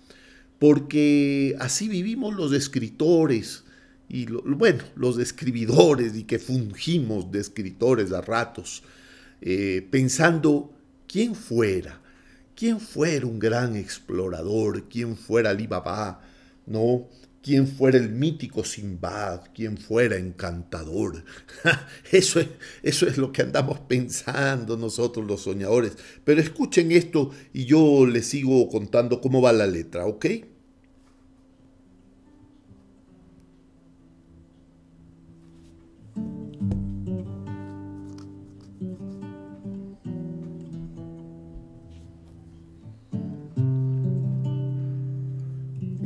porque 0.59 1.55
así 1.57 1.87
vivimos 1.89 2.35
los 2.35 2.53
escritores, 2.53 3.63
y 4.07 4.27
bueno, 4.27 4.83
los 4.95 5.17
escribidores 5.17 6.15
y 6.15 6.25
que 6.25 6.37
fungimos 6.37 7.31
de 7.31 7.39
escritores 7.39 8.11
a 8.11 8.21
ratos, 8.21 8.83
eh, 9.41 9.87
pensando 9.89 10.75
quién 11.07 11.33
fuera, 11.33 11.99
quién 12.55 12.79
fuera 12.79 13.25
un 13.25 13.39
gran 13.39 13.75
explorador, 13.75 14.89
quién 14.89 15.17
fuera 15.17 15.49
Alibaba, 15.49 16.21
¿no? 16.67 17.07
Quién 17.41 17.67
fuera 17.67 17.97
el 17.97 18.09
mítico 18.09 18.63
Simbad, 18.63 19.41
quién 19.53 19.77
fuera 19.77 20.17
encantador. 20.17 21.23
Eso 22.11 22.39
es, 22.39 22.47
eso 22.83 23.07
es 23.07 23.17
lo 23.17 23.31
que 23.31 23.41
andamos 23.41 23.79
pensando 23.79 24.75
nosotros 24.77 25.25
los 25.25 25.41
soñadores. 25.43 25.93
Pero 26.25 26.41
escuchen 26.41 26.91
esto 26.91 27.31
y 27.53 27.65
yo 27.65 28.05
les 28.05 28.27
sigo 28.27 28.67
contando 28.69 29.21
cómo 29.21 29.41
va 29.41 29.53
la 29.53 29.67
letra, 29.67 30.05
¿ok? 30.05 30.25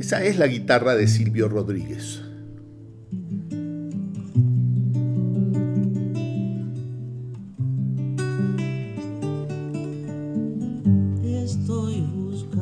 Esa 0.03 0.21
es 0.21 0.37
la 0.37 0.47
guitarra 0.47 0.95
de 0.95 1.07
Silvio 1.07 1.47
Rodríguez. 1.47 2.21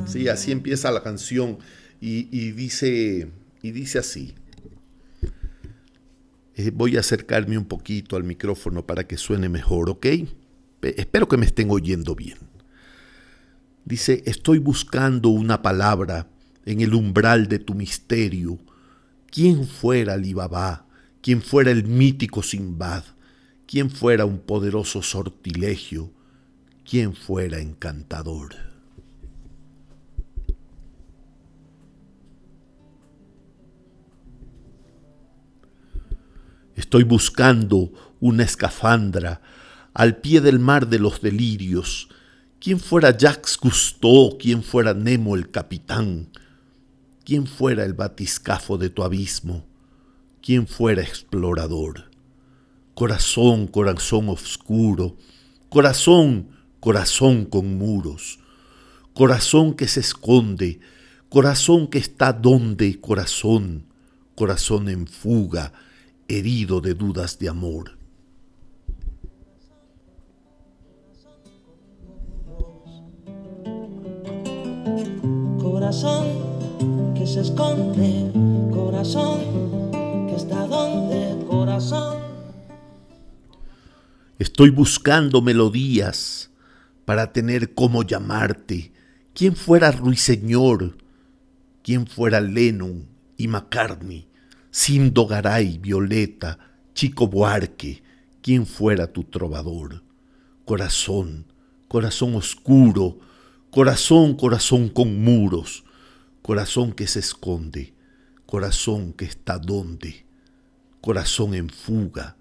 Sí, 0.05 0.27
así 0.27 0.51
empieza 0.51 0.91
la 0.91 1.01
canción 1.01 1.57
y, 1.99 2.51
dice, 2.51 3.31
y 3.63 3.71
dice 3.71 3.97
así. 3.97 4.35
Eh, 6.53 6.69
voy 6.71 6.97
a 6.97 6.99
acercarme 6.99 7.57
un 7.57 7.65
poquito 7.65 8.17
al 8.17 8.23
micrófono 8.23 8.85
para 8.85 9.07
que 9.07 9.17
suene 9.17 9.49
mejor, 9.49 9.89
¿ok? 9.89 10.05
Espero 10.83 11.27
que 11.27 11.37
me 11.37 11.47
estén 11.47 11.71
oyendo 11.71 12.13
bien. 12.13 12.37
Dice, 13.83 14.21
estoy 14.27 14.59
buscando 14.59 15.29
una 15.29 15.63
palabra 15.63 16.27
en 16.65 16.81
el 16.81 16.93
umbral 16.93 17.47
de 17.47 17.59
tu 17.59 17.73
misterio. 17.73 18.59
¿Quién 19.29 19.67
fuera 19.67 20.13
Alibaba? 20.13 20.85
¿Quién 21.21 21.41
fuera 21.41 21.71
el 21.71 21.85
mítico 21.85 22.43
Simbad? 22.43 23.03
¿Quién 23.67 23.89
fuera 23.89 24.25
un 24.25 24.39
poderoso 24.39 25.01
sortilegio? 25.01 26.11
¿Quién 26.83 27.15
fuera 27.15 27.59
encantador? 27.59 28.55
Estoy 36.75 37.03
buscando 37.03 37.91
una 38.19 38.43
escafandra 38.43 39.41
al 39.93 40.17
pie 40.17 40.41
del 40.41 40.59
mar 40.59 40.87
de 40.87 40.99
los 40.99 41.21
delirios. 41.21 42.09
¿Quién 42.59 42.79
fuera 42.79 43.15
Jacques 43.15 43.57
Cousteau? 43.57 44.37
¿Quién 44.37 44.63
fuera 44.63 44.93
Nemo 44.93 45.35
el 45.35 45.51
capitán? 45.51 46.29
¿Quién 47.31 47.47
fuera 47.47 47.85
el 47.85 47.93
batiscafo 47.93 48.77
de 48.77 48.89
tu 48.89 49.03
abismo? 49.03 49.63
¿Quién 50.41 50.67
fuera 50.67 51.01
explorador? 51.01 52.11
Corazón, 52.93 53.67
corazón 53.67 54.27
oscuro, 54.27 55.15
corazón, 55.69 56.49
corazón 56.81 57.45
con 57.45 57.77
muros, 57.77 58.37
corazón 59.13 59.75
que 59.75 59.87
se 59.87 60.01
esconde, 60.01 60.81
corazón 61.29 61.87
que 61.87 61.99
está 61.99 62.33
donde, 62.33 62.99
corazón, 62.99 63.85
corazón 64.35 64.89
en 64.89 65.07
fuga, 65.07 65.71
herido 66.27 66.81
de 66.81 66.95
dudas 66.95 67.39
de 67.39 67.47
amor. 67.47 67.97
Corazón 75.61 76.50
se 77.25 77.41
esconde, 77.41 78.31
corazón, 78.71 79.41
que 80.27 80.35
está 80.35 80.67
donde, 80.67 81.45
corazón. 81.45 82.19
Estoy 84.39 84.69
buscando 84.69 85.41
melodías 85.41 86.49
para 87.05 87.31
tener 87.31 87.73
cómo 87.73 88.03
llamarte. 88.03 88.91
¿Quién 89.33 89.55
fuera 89.55 89.91
Ruiseñor? 89.91 90.97
¿Quién 91.83 92.07
fuera 92.07 92.41
Lennon 92.41 93.07
y 93.37 93.47
McCartney? 93.47 94.27
Sindo 94.71 95.27
Garay, 95.27 95.77
Violeta, 95.77 96.57
Chico 96.93 97.27
Buarque, 97.27 98.03
¿quién 98.41 98.65
fuera 98.65 99.11
tu 99.11 99.23
trovador? 99.23 100.03
Corazón, 100.65 101.45
corazón 101.87 102.35
oscuro, 102.35 103.19
corazón, 103.69 104.35
corazón 104.35 104.89
con 104.89 105.23
muros, 105.23 105.83
corazón 106.41 106.93
que 106.93 107.07
se 107.07 107.19
esconde, 107.19 107.93
corazón 108.45 109.13
que 109.13 109.25
está 109.25 109.59
donde, 109.59 110.25
corazón 110.99 111.53
en 111.53 111.69
fuga, 111.69 112.37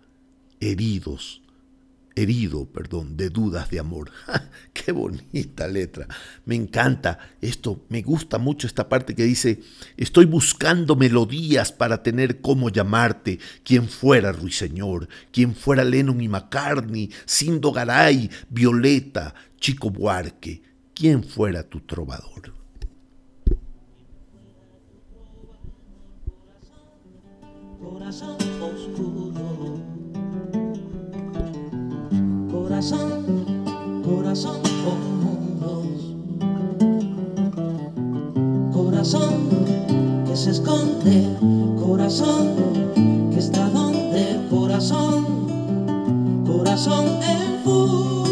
heridos, 0.61 1.43
herido, 2.15 2.67
perdón, 2.67 3.17
de 3.17 3.31
dudas 3.31 3.71
de 3.71 3.79
amor. 3.79 4.11
¡Qué 4.73 4.93
bonita 4.93 5.69
letra! 5.69 6.07
Me 6.45 6.55
encanta 6.55 7.19
esto, 7.41 7.85
me 7.89 8.03
gusta 8.03 8.39
mucho 8.39 8.67
esta 8.67 8.89
parte 8.89 9.15
que 9.15 9.25
dice, 9.25 9.61
estoy 9.97 10.27
buscando 10.27 10.97
melodías 10.97 11.73
para 11.73 12.03
tener 12.03 12.41
cómo 12.41 12.69
llamarte, 12.71 13.39
quien 13.65 13.89
fuera 13.89 14.33
Ruiseñor, 14.33 15.09
quien 15.33 15.55
fuera 15.55 15.85
Lennon 15.85 16.21
y 16.21 16.29
McCartney, 16.29 17.11
Sindo 17.25 17.73
Garay, 17.73 18.31
Violeta, 18.49 19.35
Chico 19.59 19.91
Buarque, 19.91 20.63
quien 20.95 21.23
fuera 21.23 21.63
tu 21.63 21.81
trovador. 21.81 22.60
Corazón 27.83 28.37
oscuro. 28.61 29.81
Corazón, 32.51 33.25
corazón 34.05 34.61
con. 34.85 35.11
Corazón 38.73 39.49
que 40.27 40.37
se 40.37 40.51
esconde, 40.51 41.37
corazón 41.83 42.49
que 43.31 43.39
está 43.39 43.69
donde, 43.71 44.47
corazón, 44.51 45.25
corazón 46.47 47.07
en 47.23 47.63
fuga, 47.65 48.30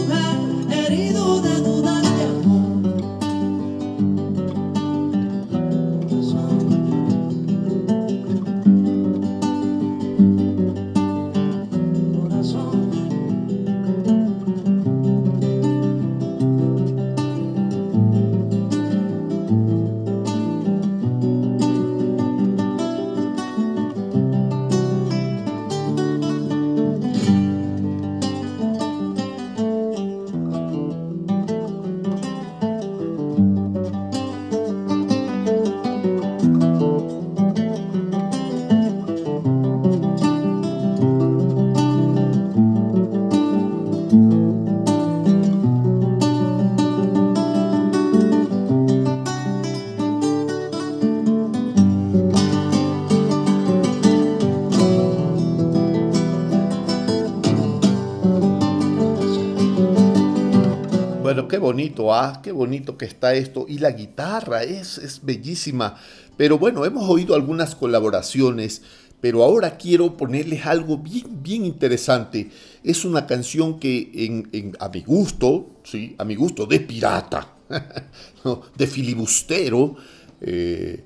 qué 61.48 61.58
bonito, 61.58 62.14
ah, 62.14 62.40
qué 62.42 62.52
bonito 62.52 62.96
que 62.96 63.06
está 63.06 63.34
esto. 63.34 63.66
Y 63.68 63.78
la 63.78 63.90
guitarra 63.90 64.62
es, 64.62 64.98
es 64.98 65.24
bellísima. 65.24 65.96
Pero 66.36 66.58
bueno, 66.58 66.84
hemos 66.84 67.08
oído 67.08 67.34
algunas 67.34 67.74
colaboraciones, 67.74 68.82
pero 69.20 69.42
ahora 69.42 69.76
quiero 69.76 70.16
ponerles 70.16 70.66
algo 70.66 70.98
bien, 70.98 71.42
bien 71.42 71.64
interesante. 71.64 72.50
Es 72.84 73.04
una 73.04 73.26
canción 73.26 73.80
que 73.80 74.74
a 74.78 74.88
mi 74.88 75.00
gusto, 75.02 75.80
sí, 75.82 76.14
a 76.18 76.24
mi 76.24 76.36
gusto, 76.36 76.66
de 76.66 76.80
pirata, 76.80 77.54
de 78.76 78.86
filibustero, 78.86 79.96
eh, 80.40 81.04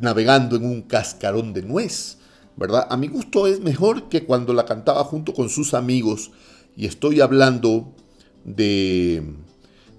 navegando 0.00 0.56
en 0.56 0.64
un 0.64 0.82
cascarón 0.82 1.52
de 1.52 1.62
nuez, 1.62 2.18
¿verdad? 2.56 2.86
A 2.90 2.96
mi 2.96 3.08
gusto 3.08 3.46
es 3.46 3.60
mejor 3.60 4.08
que 4.08 4.24
cuando 4.24 4.52
la 4.52 4.64
cantaba 4.64 5.04
junto 5.04 5.32
con 5.34 5.48
sus 5.48 5.74
amigos. 5.74 6.32
Y 6.76 6.86
estoy 6.86 7.20
hablando 7.20 7.92
de, 8.44 9.22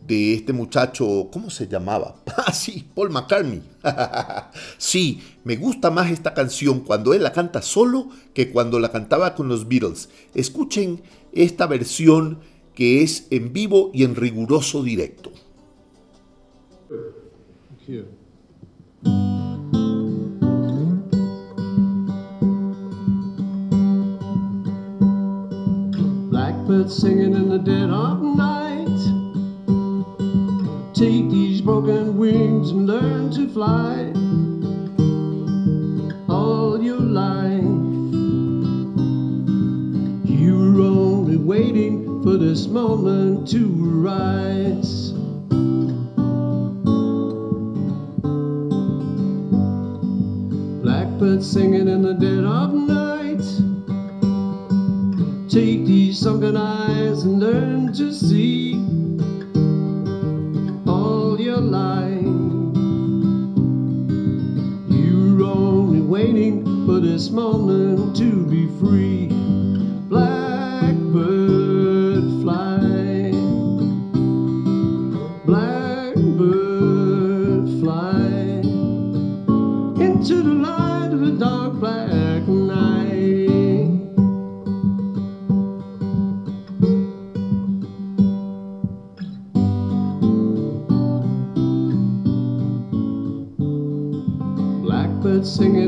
de 0.07 0.35
este 0.35 0.53
muchacho, 0.53 1.29
¿cómo 1.31 1.49
se 1.49 1.67
llamaba? 1.67 2.15
Ah, 2.47 2.51
sí, 2.51 2.85
Paul 2.93 3.09
McCartney. 3.09 3.63
sí, 4.77 5.21
me 5.43 5.55
gusta 5.55 5.89
más 5.89 6.11
esta 6.11 6.33
canción 6.33 6.81
cuando 6.81 7.13
él 7.13 7.23
la 7.23 7.31
canta 7.31 7.61
solo 7.61 8.09
que 8.33 8.51
cuando 8.51 8.79
la 8.79 8.91
cantaba 8.91 9.33
con 9.33 9.47
los 9.47 9.67
Beatles. 9.67 10.09
Escuchen 10.35 11.01
esta 11.31 11.65
versión 11.65 12.39
que 12.75 13.01
es 13.01 13.25
en 13.31 13.51
vivo 13.51 13.89
y 13.93 14.03
en 14.03 14.15
riguroso 14.15 14.83
directo. 14.83 15.31
Blackbird 26.29 26.91
singing 26.91 27.33
in 27.33 27.49
the 27.49 27.57
dead 27.57 27.89
of 27.89 28.21
night. 28.21 28.64
Take 30.95 31.29
these 31.29 31.59
broken 31.59 32.17
wings 32.17 32.71
and 32.71 32.87
learn 32.87 33.29
to 33.31 33.49
fly 33.49 34.13
all 36.33 36.81
your 36.81 37.01
life. 37.01 37.61
You're 40.23 40.79
only 40.79 41.35
waiting 41.35 42.23
for 42.23 42.37
this 42.37 42.67
moment 42.67 43.45
to 43.49 43.67
rise. 43.67 45.11
Blackbird 50.81 51.43
singing 51.43 51.89
in 51.89 52.03
the 52.03 52.13
dead 52.13 52.45
of 52.45 52.73
night. 52.73 53.43
Take 55.49 55.85
these 55.85 56.17
sunken 56.17 56.55
eyes 56.55 57.25
and 57.25 57.41
learn 57.41 57.91
to 57.95 58.13
see 58.13 58.84
waiting 66.25 66.65
for 66.87 66.99
this 66.99 67.29
moment 67.29 68.15
to 68.15 68.47
be 68.47 68.67
free. 68.79 69.44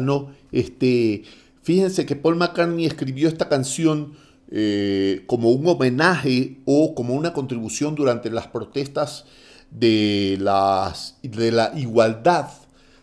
¿no? 0.00 0.32
Este, 0.52 1.24
fíjense 1.62 2.06
que 2.06 2.16
Paul 2.16 2.36
McCartney 2.36 2.86
escribió 2.86 3.28
esta 3.28 3.48
canción 3.48 4.14
eh, 4.50 5.24
como 5.26 5.50
un 5.50 5.66
homenaje 5.66 6.58
o 6.64 6.94
como 6.94 7.14
una 7.14 7.32
contribución 7.32 7.94
durante 7.94 8.30
las 8.30 8.46
protestas 8.46 9.26
de, 9.70 10.38
las, 10.40 11.18
de 11.22 11.52
la 11.52 11.72
igualdad 11.76 12.48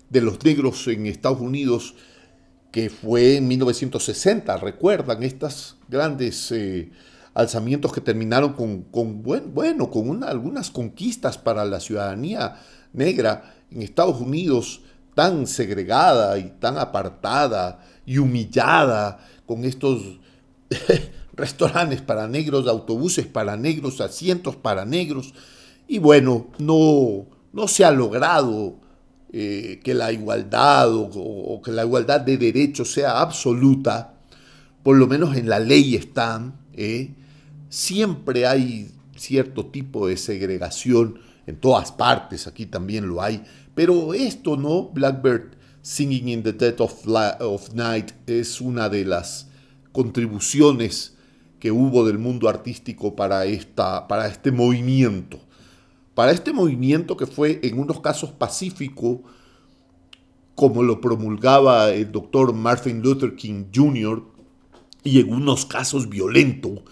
de 0.09 0.21
los 0.21 0.43
negros 0.43 0.87
en 0.87 1.05
Estados 1.05 1.41
Unidos, 1.41 1.95
que 2.71 2.89
fue 2.89 3.37
en 3.37 3.47
1960, 3.47 4.57
recuerdan 4.57 5.23
estas 5.23 5.75
grandes 5.87 6.51
eh, 6.51 6.89
alzamientos 7.33 7.93
que 7.93 8.01
terminaron 8.01 8.53
con, 8.53 9.21
bueno, 9.21 9.91
con 9.91 10.23
algunas 10.23 10.71
conquistas 10.71 11.37
para 11.37 11.63
la 11.65 11.79
ciudadanía 11.79 12.55
negra 12.93 13.55
en 13.71 13.81
Estados 13.81 14.19
Unidos 14.19 14.81
tan 15.15 15.47
segregada 15.47 16.37
y 16.37 16.51
tan 16.59 16.77
apartada 16.77 17.79
y 18.05 18.19
humillada 18.19 19.17
con 19.47 19.65
estos 19.65 20.01
restaurantes 21.33 22.01
para 22.01 22.27
negros, 22.27 22.67
autobuses 22.67 23.25
para 23.25 23.57
negros, 23.57 24.01
asientos 24.01 24.55
para 24.55 24.85
negros. 24.85 25.33
Y 25.87 25.99
bueno, 25.99 26.47
no, 26.59 27.25
no 27.53 27.67
se 27.67 27.85
ha 27.85 27.91
logrado 27.91 28.79
eh, 29.31 29.79
que 29.83 29.93
la 29.93 30.11
igualdad 30.11 30.89
o, 30.91 31.61
que 31.63 31.71
la 31.71 31.83
igualdad 31.83 32.21
de 32.21 32.37
derechos 32.37 32.91
sea 32.91 33.19
absoluta, 33.19 34.13
por 34.83 34.97
lo 34.97 35.07
menos 35.07 35.35
en 35.35 35.49
la 35.49 35.59
ley 35.59 35.95
están. 35.95 36.59
¿eh? 36.73 37.13
Siempre 37.69 38.45
hay 38.47 38.91
cierto 39.15 39.65
tipo 39.65 40.07
de 40.07 40.17
segregación 40.17 41.19
en 41.47 41.57
todas 41.57 41.91
partes, 41.91 42.47
aquí 42.47 42.65
también 42.65 43.07
lo 43.07 43.21
hay, 43.21 43.43
pero 43.75 44.13
esto, 44.13 44.57
¿no? 44.57 44.89
Blackbird 44.93 45.55
Singing 45.81 46.29
in 46.29 46.43
the 46.43 46.53
Dead 46.53 46.79
of, 46.79 47.73
Night 47.73 48.11
es 48.25 48.59
una 48.59 48.89
de 48.89 49.05
las 49.05 49.49
contribuciones 49.91 51.15
que 51.59 51.71
hubo 51.71 52.05
del 52.05 52.17
mundo 52.17 52.49
artístico 52.49 53.15
para, 53.15 53.45
esta, 53.45 54.07
para 54.07 54.27
este 54.27 54.51
movimiento. 54.51 55.39
Para 56.15 56.31
este 56.31 56.53
movimiento 56.53 57.17
que 57.17 57.27
fue 57.27 57.59
en 57.61 57.77
unos 57.77 57.99
casos 57.99 58.31
pacífico, 58.31 59.21
como 60.55 60.81
lo 60.81 61.01
promulgaba 61.01 61.91
el 61.91 62.11
doctor 62.11 62.53
Martin 62.53 63.01
Luther 63.01 63.35
King 63.35 63.65
Jr., 63.73 64.23
y 65.03 65.19
en 65.19 65.31
unos 65.31 65.67
casos 65.67 66.09
violento, 66.09 66.83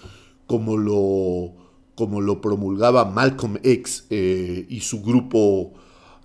como 0.46 0.78
lo, 0.78 1.56
como 1.96 2.22
lo 2.22 2.42
promulgaba 2.42 3.06
Malcolm 3.06 3.58
X 3.64 4.06
eh, 4.12 4.68
y 4.70 4.82
su 4.82 5.02
grupo 5.02 5.74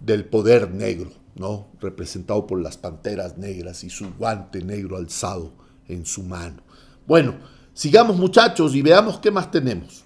del 0.01 0.25
poder 0.25 0.71
negro, 0.73 1.11
¿no? 1.35 1.69
representado 1.81 2.47
por 2.47 2.61
las 2.61 2.77
panteras 2.77 3.39
negras 3.39 3.85
y 3.85 3.91
su 3.91 4.13
guante 4.15 4.63
negro 4.63 4.97
alzado 4.97 5.53
en 5.89 6.05
su 6.07 6.23
mano. 6.23 6.63
Bueno, 7.07 7.35
Sigamos 7.79 8.17
muchachos 8.17 8.75
y 8.75 8.83
veamos 8.83 9.21
qué 9.21 9.31
más 9.31 9.53
tenemos. 9.53 10.03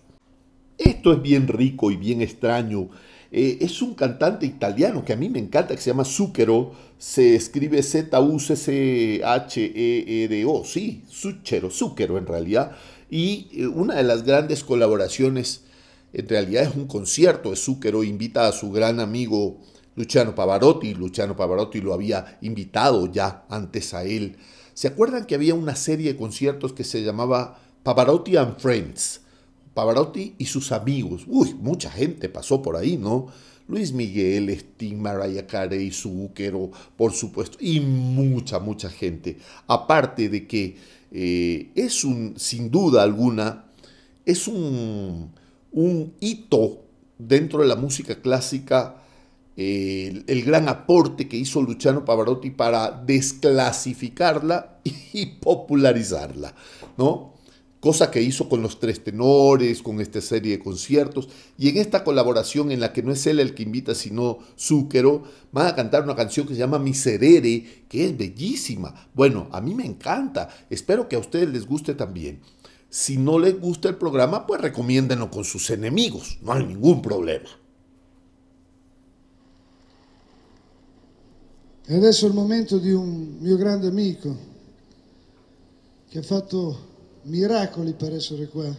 Esto 0.76 1.11
es 1.14 1.22
bien 1.22 1.49
rico 1.49 1.90
y 1.90 1.97
bien 1.97 2.20
extraño. 2.20 2.90
Eh, 3.30 3.57
es 3.62 3.80
un 3.80 3.95
cantante 3.95 4.45
italiano 4.45 5.03
que 5.03 5.14
a 5.14 5.16
mí 5.16 5.30
me 5.30 5.38
encanta, 5.38 5.74
que 5.74 5.80
se 5.80 5.88
llama 5.88 6.05
Zucchero. 6.05 6.72
Se 6.99 7.34
escribe 7.34 7.82
Z-U-C-C-H-E-R-O. 7.82 8.24
Sí, 10.66 11.03
Zucchero, 11.11 11.70
Zucchero 11.70 12.18
en 12.18 12.26
realidad. 12.26 12.72
Y 13.09 13.49
eh, 13.55 13.66
una 13.66 13.95
de 13.95 14.03
las 14.03 14.22
grandes 14.22 14.62
colaboraciones, 14.64 15.62
en 16.12 16.28
realidad 16.28 16.64
es 16.64 16.76
un 16.76 16.86
concierto 16.86 17.49
de 17.49 17.57
Zucchero. 17.57 18.05
Invita 18.05 18.49
a 18.49 18.53
su 18.53 18.70
gran 18.70 19.01
amigo 19.01 19.62
Luciano 19.95 20.34
Pavarotti. 20.34 20.95
Luciano 20.95 21.36
Pavarotti 21.36 21.80
lo 21.80 21.95
había 21.95 22.38
invitado 22.43 23.11
ya 23.11 23.45
antes 23.49 23.95
a 23.95 24.05
él. 24.05 24.36
¿Se 24.74 24.88
acuerdan 24.88 25.26
que 25.26 25.34
había 25.34 25.55
una 25.55 25.76
serie 25.76 26.12
de 26.12 26.18
conciertos 26.18 26.72
que 26.72 26.84
se 26.84 27.03
llamaba 27.03 27.59
Pavarotti 27.82 28.36
and 28.36 28.59
Friends? 28.59 29.20
Pavarotti 29.74 30.34
y 30.38 30.47
sus 30.47 30.72
amigos. 30.72 31.24
Uy, 31.26 31.55
mucha 31.55 31.90
gente 31.90 32.28
pasó 32.28 32.62
por 32.62 32.76
ahí, 32.76 32.97
¿no? 32.97 33.28
Luis 33.68 33.93
Miguel, 33.93 34.51
Sting, 34.51 34.97
Mariah 34.97 35.47
Carey, 35.47 35.90
Zucchero, 35.93 36.70
por 36.97 37.12
supuesto, 37.12 37.59
y 37.61 37.80
mucha, 37.80 38.59
mucha 38.59 38.90
gente. 38.90 39.38
Aparte 39.66 40.28
de 40.28 40.47
que 40.47 40.76
eh, 41.11 41.70
es 41.74 42.05
un, 42.05 42.34
sin 42.36 42.70
duda 42.70 43.03
alguna, 43.03 43.66
es 44.26 44.47
un, 44.49 45.32
un 45.70 46.12
hito 46.20 46.82
dentro 47.18 47.61
de 47.61 47.68
la 47.68 47.76
música 47.76 48.20
clásica 48.20 49.01
el, 49.57 50.42
gran 50.44 50.68
aporte 50.68 51.28
que 51.28 51.36
hizo 51.36 51.61
Luciano 51.61 52.05
Pavarotti 52.05 52.50
para 52.50 52.90
desclasificarla 52.90 54.78
y 55.12 55.26
popularizarla, 55.26 56.55
¿no? 56.96 57.32
Cosa 57.80 58.12
que 58.12 58.22
hizo 58.22 58.48
con 58.48 58.62
los 58.62 58.78
tres 58.78 59.03
tenores, 59.03 59.82
con 59.82 60.00
esta 60.00 60.20
serie 60.20 60.53
de 60.53 60.62
conciertos, 60.62 61.28
y 61.59 61.68
en 61.68 61.78
esta 61.78 62.05
colaboración 62.05 62.70
en 62.70 62.78
la 62.78 62.92
que 62.92 63.03
no 63.03 63.11
es 63.11 63.26
él 63.26 63.40
el 63.40 63.55
que 63.55 63.64
invita, 63.64 63.96
sino 63.96 64.38
Zúquero, 64.57 65.24
van 65.50 65.66
a 65.66 65.74
cantar 65.74 66.05
una 66.05 66.14
canción 66.14 66.46
que 66.46 66.55
se 66.55 66.61
llama 66.61 66.78
Miserere, 66.78 67.84
que 67.88 68.05
es 68.05 68.16
bellísima. 68.16 69.09
Bueno, 69.14 69.48
a 69.50 69.61
mí 69.61 69.74
me 69.74 69.84
encanta, 69.84 70.48
espero 70.70 71.09
que 71.09 71.16
a 71.16 71.18
ustedes 71.18 71.48
les 71.48 71.66
guste 71.66 71.94
también. 71.94 72.40
Si 72.88 73.16
no 73.16 73.40
les 73.40 73.59
gusta 73.59 73.88
el 73.88 73.96
programa, 73.96 74.46
pues 74.46 74.61
recomiéndenlo 74.61 75.28
con 75.28 75.42
sus 75.42 75.68
enemigos, 75.70 76.38
no 76.40 76.53
hay 76.53 76.64
ningún 76.64 77.03
problema. 77.03 77.48
E 81.84 81.94
adesso 81.94 82.26
è 82.26 82.28
il 82.28 82.34
momento 82.34 82.78
di 82.78 82.92
un 82.92 83.36
mio 83.38 83.56
grande 83.56 83.88
amico 83.88 84.50
che 86.08 86.18
ha 86.18 86.22
fatto 86.22 86.90
miracoli 87.22 87.92
per 87.94 88.14
essere 88.14 88.46
qua. 88.48 88.74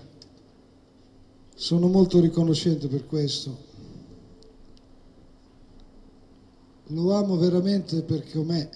Sono 1.55 1.87
molto 1.87 2.19
riconoscente 2.19 2.87
per 2.87 3.05
questo. 3.05 3.71
Lo 6.87 7.13
amo 7.13 7.37
veramente 7.37 8.01
perché 8.03 8.31
com'è. 8.33 8.69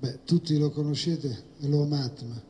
Beh, 0.00 0.20
tutti 0.24 0.56
lo 0.58 0.70
conoscete 0.70 1.44
e 1.60 1.68
lo 1.68 1.82
amate, 1.82 2.24
ma 2.24 2.42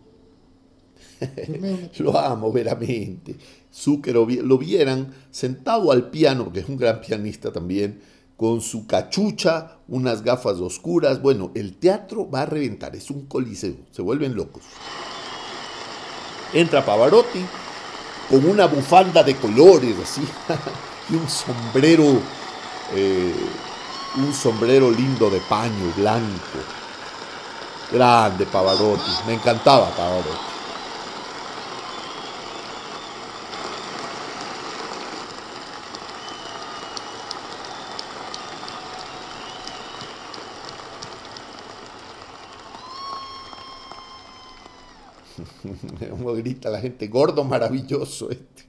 una... 1.48 1.90
lo 1.96 2.12
amo 2.12 2.50
veramente. 2.50 3.36
Zucchero 3.70 4.26
lo 4.26 4.56
vieran 4.56 5.12
sentado 5.30 5.90
al 5.90 6.10
piano, 6.10 6.44
porque 6.44 6.60
es 6.60 6.68
un 6.68 6.76
gran 6.76 7.00
pianista 7.00 7.50
también, 7.50 8.00
con 8.38 8.60
su 8.60 8.86
cachucha, 8.86 9.78
unas 9.88 10.22
gafas 10.22 10.60
oscuras. 10.60 11.20
Bueno, 11.20 11.50
el 11.56 11.76
teatro 11.76 12.30
va 12.30 12.42
a 12.42 12.46
reventar, 12.46 12.94
es 12.94 13.10
un 13.10 13.26
coliseo, 13.26 13.74
se 13.90 14.00
vuelven 14.00 14.36
locos. 14.36 14.62
Entra 16.54 16.86
Pavarotti 16.86 17.44
con 18.30 18.46
una 18.46 18.66
bufanda 18.66 19.24
de 19.24 19.34
colores, 19.34 19.96
así, 20.00 20.22
y 21.10 21.16
un 21.16 21.28
sombrero, 21.28 22.04
eh, 22.94 23.34
un 24.18 24.32
sombrero 24.32 24.88
lindo 24.88 25.28
de 25.28 25.40
paño 25.40 25.92
blanco. 25.96 26.58
Grande 27.90 28.46
Pavarotti, 28.46 29.10
me 29.26 29.34
encantaba 29.34 29.90
Pavarotti. 29.90 30.58
Como 46.10 46.27
grita 46.38 46.70
la 46.70 46.80
gente, 46.80 47.08
gordo 47.08 47.44
maravilloso 47.44 48.30
este. 48.30 48.68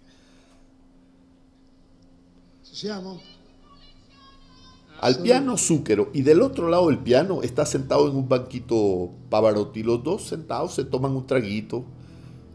Al 5.02 5.22
piano 5.22 5.58
Zúquero 5.58 6.10
y 6.14 6.22
del 6.22 6.42
otro 6.42 6.70
lado 6.70 6.88
del 6.88 7.00
piano 7.00 7.42
está 7.42 7.66
sentado 7.66 8.10
en 8.10 8.16
un 8.16 8.28
banquito 8.28 9.12
Pavarotti. 9.30 9.82
Los 9.82 10.04
dos 10.04 10.24
sentados 10.28 10.74
se 10.74 10.84
toman 10.84 11.16
un 11.16 11.26
traguito 11.26 11.86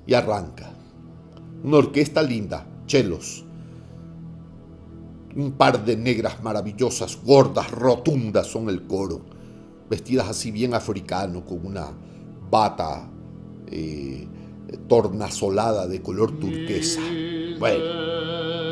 y 0.06 0.14
arranca. 0.14 0.70
Una 1.62 1.78
orquesta 1.78 2.22
linda, 2.22 2.66
chelos. 2.86 3.44
Un 5.34 5.52
par 5.52 5.84
de 5.84 5.96
negras 5.96 6.42
maravillosas, 6.42 7.18
gordas, 7.24 7.70
rotundas 7.70 8.46
son 8.46 8.68
el 8.68 8.86
coro, 8.86 9.22
vestidas 9.90 10.28
así 10.28 10.50
bien 10.50 10.74
africano, 10.74 11.44
con 11.44 11.66
una 11.66 11.88
bata 12.50 13.10
eh, 13.66 14.28
tornasolada 14.76 15.86
de 15.86 16.02
color 16.02 16.38
turquesa. 16.38 17.00
Bueno. 17.58 18.63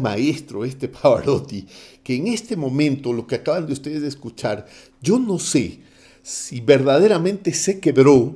Maestro 0.00 0.64
este 0.64 0.88
Pavarotti 0.96 1.66
que 2.02 2.16
en 2.16 2.26
este 2.28 2.56
momento, 2.56 3.12
lo 3.12 3.26
que 3.26 3.36
acaban 3.36 3.66
de 3.66 3.72
ustedes 3.74 4.02
de 4.02 4.08
escuchar, 4.08 4.66
yo 5.02 5.18
no 5.18 5.38
sé 5.38 5.80
si 6.22 6.60
verdaderamente 6.60 7.52
se 7.54 7.78
quebró, 7.80 8.34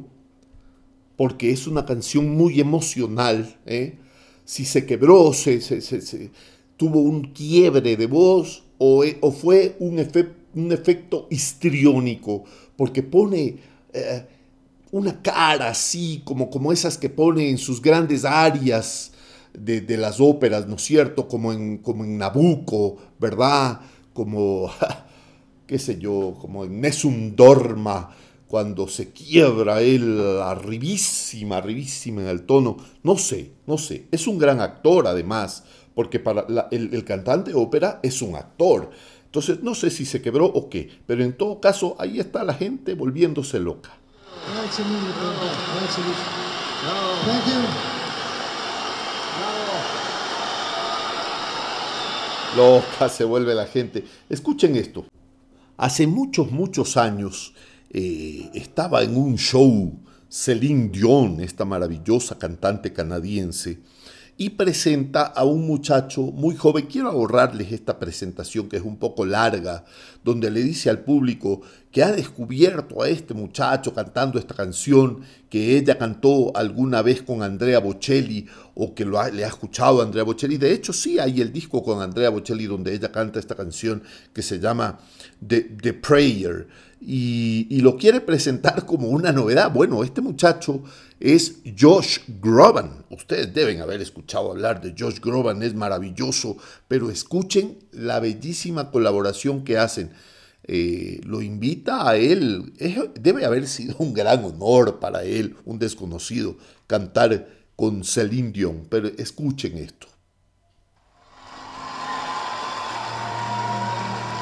porque 1.16 1.50
es 1.50 1.66
una 1.66 1.86
canción 1.86 2.36
muy 2.36 2.60
emocional, 2.60 3.56
¿eh? 3.66 3.98
si 4.44 4.64
se 4.64 4.84
quebró, 4.84 5.32
se, 5.32 5.60
se- 5.60 5.80
se- 5.80 6.00
se- 6.00 6.30
tuvo 6.76 7.00
un 7.00 7.22
quiebre 7.32 7.96
de 7.96 8.06
voz 8.06 8.64
o, 8.78 9.04
e- 9.04 9.16
o 9.20 9.30
fue 9.30 9.76
un, 9.78 9.98
efe- 9.98 10.32
un 10.54 10.72
efecto 10.72 11.26
histriónico, 11.30 12.44
porque 12.76 13.02
pone 13.02 13.56
eh, 13.92 14.26
una 14.90 15.22
cara 15.22 15.68
así, 15.70 16.20
como, 16.24 16.50
como 16.50 16.72
esas 16.72 16.98
que 16.98 17.08
pone 17.08 17.48
en 17.48 17.58
sus 17.58 17.80
grandes 17.80 18.24
arias 18.24 19.12
de, 19.54 19.96
las 19.96 20.20
óperas, 20.20 20.66
¿no 20.66 20.76
es 20.76 20.82
cierto? 20.82 21.28
Como 21.28 21.52
en, 21.52 21.78
como 21.78 22.04
en 22.04 22.18
Nabucco, 22.18 22.96
¿verdad? 23.18 23.80
Como, 24.12 24.70
qué 25.66 25.78
sé 25.78 25.98
yo, 25.98 26.36
como 26.40 26.64
en 26.64 26.80
Nessun 26.80 27.34
Dorma, 27.34 28.10
cuando 28.46 28.86
se 28.86 29.10
quiebra 29.10 29.80
él 29.80 30.20
arribísima, 30.42 31.56
arribísima 31.56 32.22
en 32.22 32.28
el 32.28 32.42
tono. 32.42 32.76
No 33.02 33.16
sé, 33.16 33.52
no 33.66 33.78
sé. 33.78 34.06
Es 34.10 34.26
un 34.26 34.38
gran 34.38 34.60
actor 34.60 35.06
además, 35.06 35.64
porque 35.94 36.20
para 36.20 36.46
el, 36.70 36.92
el 36.92 37.04
cantante 37.04 37.54
ópera 37.54 38.00
es 38.02 38.22
un 38.22 38.36
actor. 38.36 38.90
Entonces 39.24 39.62
no 39.62 39.74
sé 39.74 39.90
si 39.90 40.04
se 40.04 40.22
quebró 40.22 40.46
o 40.46 40.68
qué, 40.68 40.88
pero 41.06 41.24
en 41.24 41.36
todo 41.36 41.60
caso 41.60 41.96
ahí 41.98 42.20
está 42.20 42.44
la 42.44 42.54
gente 42.54 42.94
volviéndose 42.94 43.58
loca. 43.58 43.90
Thank 47.24 47.46
you. 47.48 47.93
Loca 52.56 53.08
se 53.10 53.24
vuelve 53.24 53.54
la 53.54 53.66
gente. 53.66 54.04
Escuchen 54.28 54.76
esto. 54.76 55.06
Hace 55.76 56.06
muchos, 56.06 56.50
muchos 56.52 56.96
años 56.96 57.54
eh, 57.90 58.50
estaba 58.54 59.02
en 59.02 59.16
un 59.16 59.36
show 59.36 59.92
Celine 60.28 60.88
Dion, 60.88 61.40
esta 61.40 61.64
maravillosa 61.64 62.38
cantante 62.38 62.92
canadiense, 62.92 63.78
y 64.36 64.50
presenta 64.50 65.22
a 65.22 65.44
un 65.44 65.66
muchacho 65.66 66.22
muy 66.22 66.56
joven. 66.56 66.86
Quiero 66.86 67.08
ahorrarles 67.08 67.70
esta 67.72 67.98
presentación 68.00 68.68
que 68.68 68.76
es 68.78 68.82
un 68.82 68.96
poco 68.96 69.24
larga, 69.24 69.84
donde 70.24 70.50
le 70.50 70.62
dice 70.62 70.90
al 70.90 71.00
público 71.00 71.60
que 71.92 72.02
ha 72.02 72.10
descubierto 72.10 73.02
a 73.02 73.08
este 73.08 73.34
muchacho 73.34 73.94
cantando 73.94 74.38
esta 74.38 74.54
canción 74.54 75.20
que 75.48 75.76
ella 75.76 75.96
cantó 75.96 76.50
alguna 76.56 77.00
vez 77.02 77.22
con 77.22 77.44
Andrea 77.44 77.78
Bocelli 77.78 78.46
o 78.74 78.92
que 78.92 79.04
lo 79.04 79.20
ha- 79.20 79.30
le 79.30 79.44
ha 79.44 79.48
escuchado 79.48 80.00
a 80.00 80.04
Andrea 80.04 80.24
Bocelli. 80.24 80.56
De 80.56 80.72
hecho, 80.72 80.92
sí 80.92 81.20
hay 81.20 81.40
el 81.40 81.52
disco 81.52 81.84
con 81.84 82.02
Andrea 82.02 82.30
Bocelli 82.30 82.66
donde 82.66 82.92
ella 82.92 83.12
canta 83.12 83.38
esta 83.38 83.54
canción 83.54 84.02
que 84.32 84.42
se 84.42 84.58
llama 84.58 84.98
The, 85.46 85.60
The 85.80 85.92
Prayer 85.92 86.66
y, 87.06 87.80
lo 87.80 87.96
quiere 87.96 88.20
presentar 88.20 88.86
como 88.86 89.08
una 89.08 89.32
novedad. 89.32 89.70
Bueno, 89.72 90.02
este 90.02 90.20
muchacho 90.20 90.82
es 91.20 91.56
Josh 91.78 92.20
Groban. 92.40 93.04
Ustedes 93.10 93.52
deben 93.52 93.80
haber 93.80 94.00
escuchado 94.00 94.50
hablar 94.50 94.80
de 94.80 94.94
Josh 94.98 95.20
Groban, 95.20 95.62
es 95.62 95.74
maravilloso, 95.74 96.56
pero 96.88 97.10
escuchen 97.10 97.78
la 97.92 98.20
bellísima 98.20 98.90
colaboración 98.90 99.64
que 99.64 99.78
hacen. 99.78 100.10
Eh, 100.66 101.20
lo 101.24 101.42
invita 101.42 102.08
a 102.08 102.16
él. 102.16 102.72
Debe 103.20 103.44
haber 103.44 103.66
sido 103.66 103.96
un 103.98 104.14
gran 104.14 104.42
honor 104.44 104.98
para 104.98 105.24
él, 105.24 105.56
un 105.66 105.78
desconocido, 105.78 106.56
cantar 106.86 107.48
con 107.76 108.02
Celine 108.02 108.50
Dion. 108.50 108.86
Pero 108.88 109.08
escuchen 109.18 109.76
esto. 109.76 110.13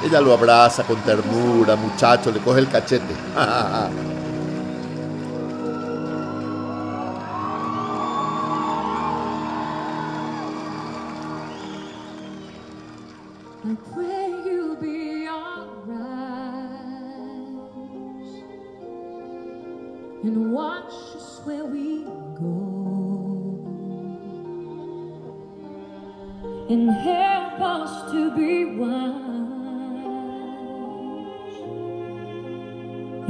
Ella 0.05 0.21
lo 0.21 0.33
abraza 0.33 0.83
con 0.85 1.01
ternura, 1.03 1.77
muchacho, 1.77 2.31
le 2.31 2.41
coge 2.41 2.61
el 2.61 2.69
cachete. 2.69 3.15
And 20.25 20.53
watch 20.53 20.93
us 21.17 21.41
where 21.45 21.65
we 21.65 22.05
go 22.39 23.59
and 26.71 26.89
help 26.91 27.61
us 27.61 28.13
to 28.13 28.31
be 28.37 28.65
wise 28.77 29.52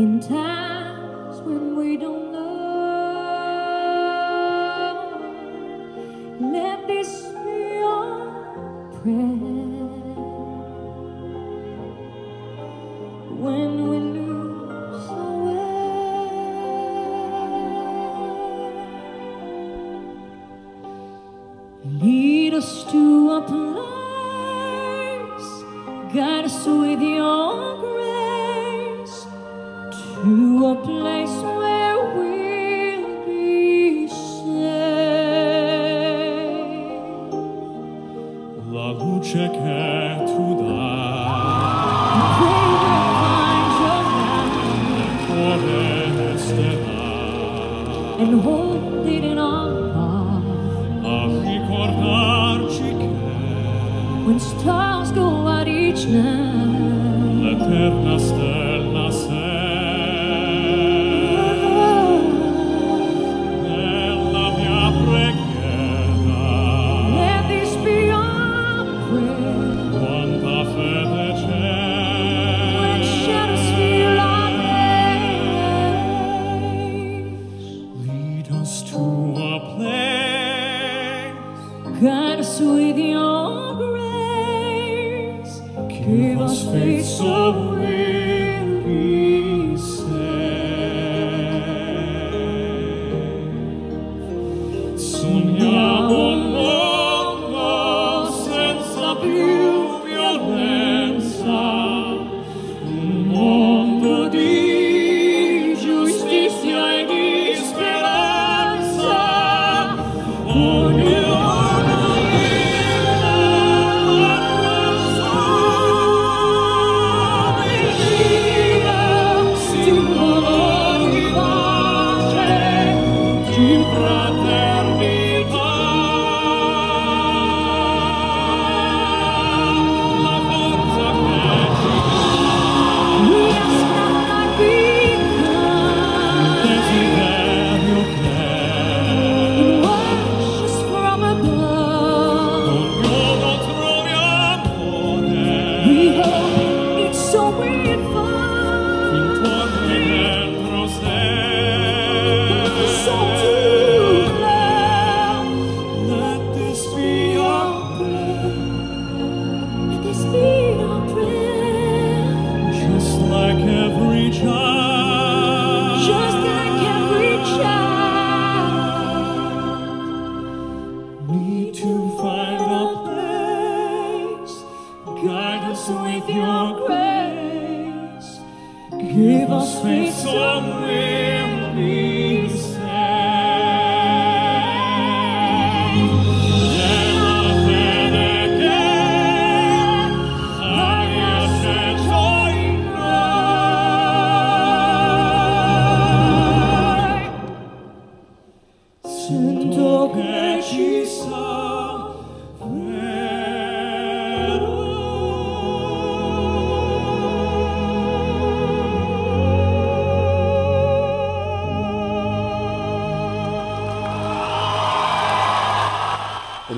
in 0.03 0.19
times 0.19 1.41
when 1.43 1.77
we 1.77 1.97
don't 1.97 2.33
know. 2.33 2.52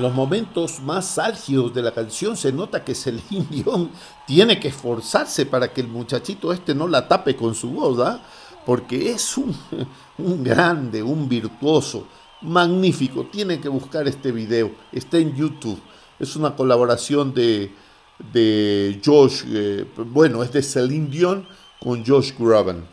Los 0.05 0.13
momentos 0.13 0.81
más 0.81 1.17
álgidos 1.17 1.73
de 1.73 1.81
la 1.81 1.91
canción 1.91 2.37
se 2.37 2.51
nota 2.51 2.83
que 2.83 2.93
Celine 2.93 3.47
Dion 3.49 3.89
tiene 4.27 4.59
que 4.59 4.67
esforzarse 4.67 5.47
para 5.47 5.73
que 5.73 5.81
el 5.81 5.87
muchachito 5.87 6.53
este 6.53 6.75
no 6.75 6.87
la 6.87 7.07
tape 7.07 7.35
con 7.35 7.55
su 7.55 7.71
voz, 7.71 7.99
¿ah? 7.99 8.21
porque 8.67 9.09
es 9.09 9.35
un, 9.35 9.55
un 10.19 10.43
grande, 10.43 11.01
un 11.01 11.27
virtuoso, 11.27 12.05
magnífico. 12.41 13.25
Tienen 13.25 13.59
que 13.59 13.67
buscar 13.67 14.07
este 14.07 14.31
video, 14.31 14.69
está 14.91 15.17
en 15.17 15.35
YouTube. 15.35 15.81
Es 16.19 16.35
una 16.35 16.55
colaboración 16.55 17.33
de, 17.33 17.73
de 18.31 19.01
Josh, 19.03 19.43
eh, 19.47 19.87
bueno, 19.97 20.43
es 20.43 20.51
de 20.51 20.61
Celine 20.61 21.09
Dion 21.09 21.47
con 21.79 22.05
Josh 22.05 22.31
Groban. 22.37 22.85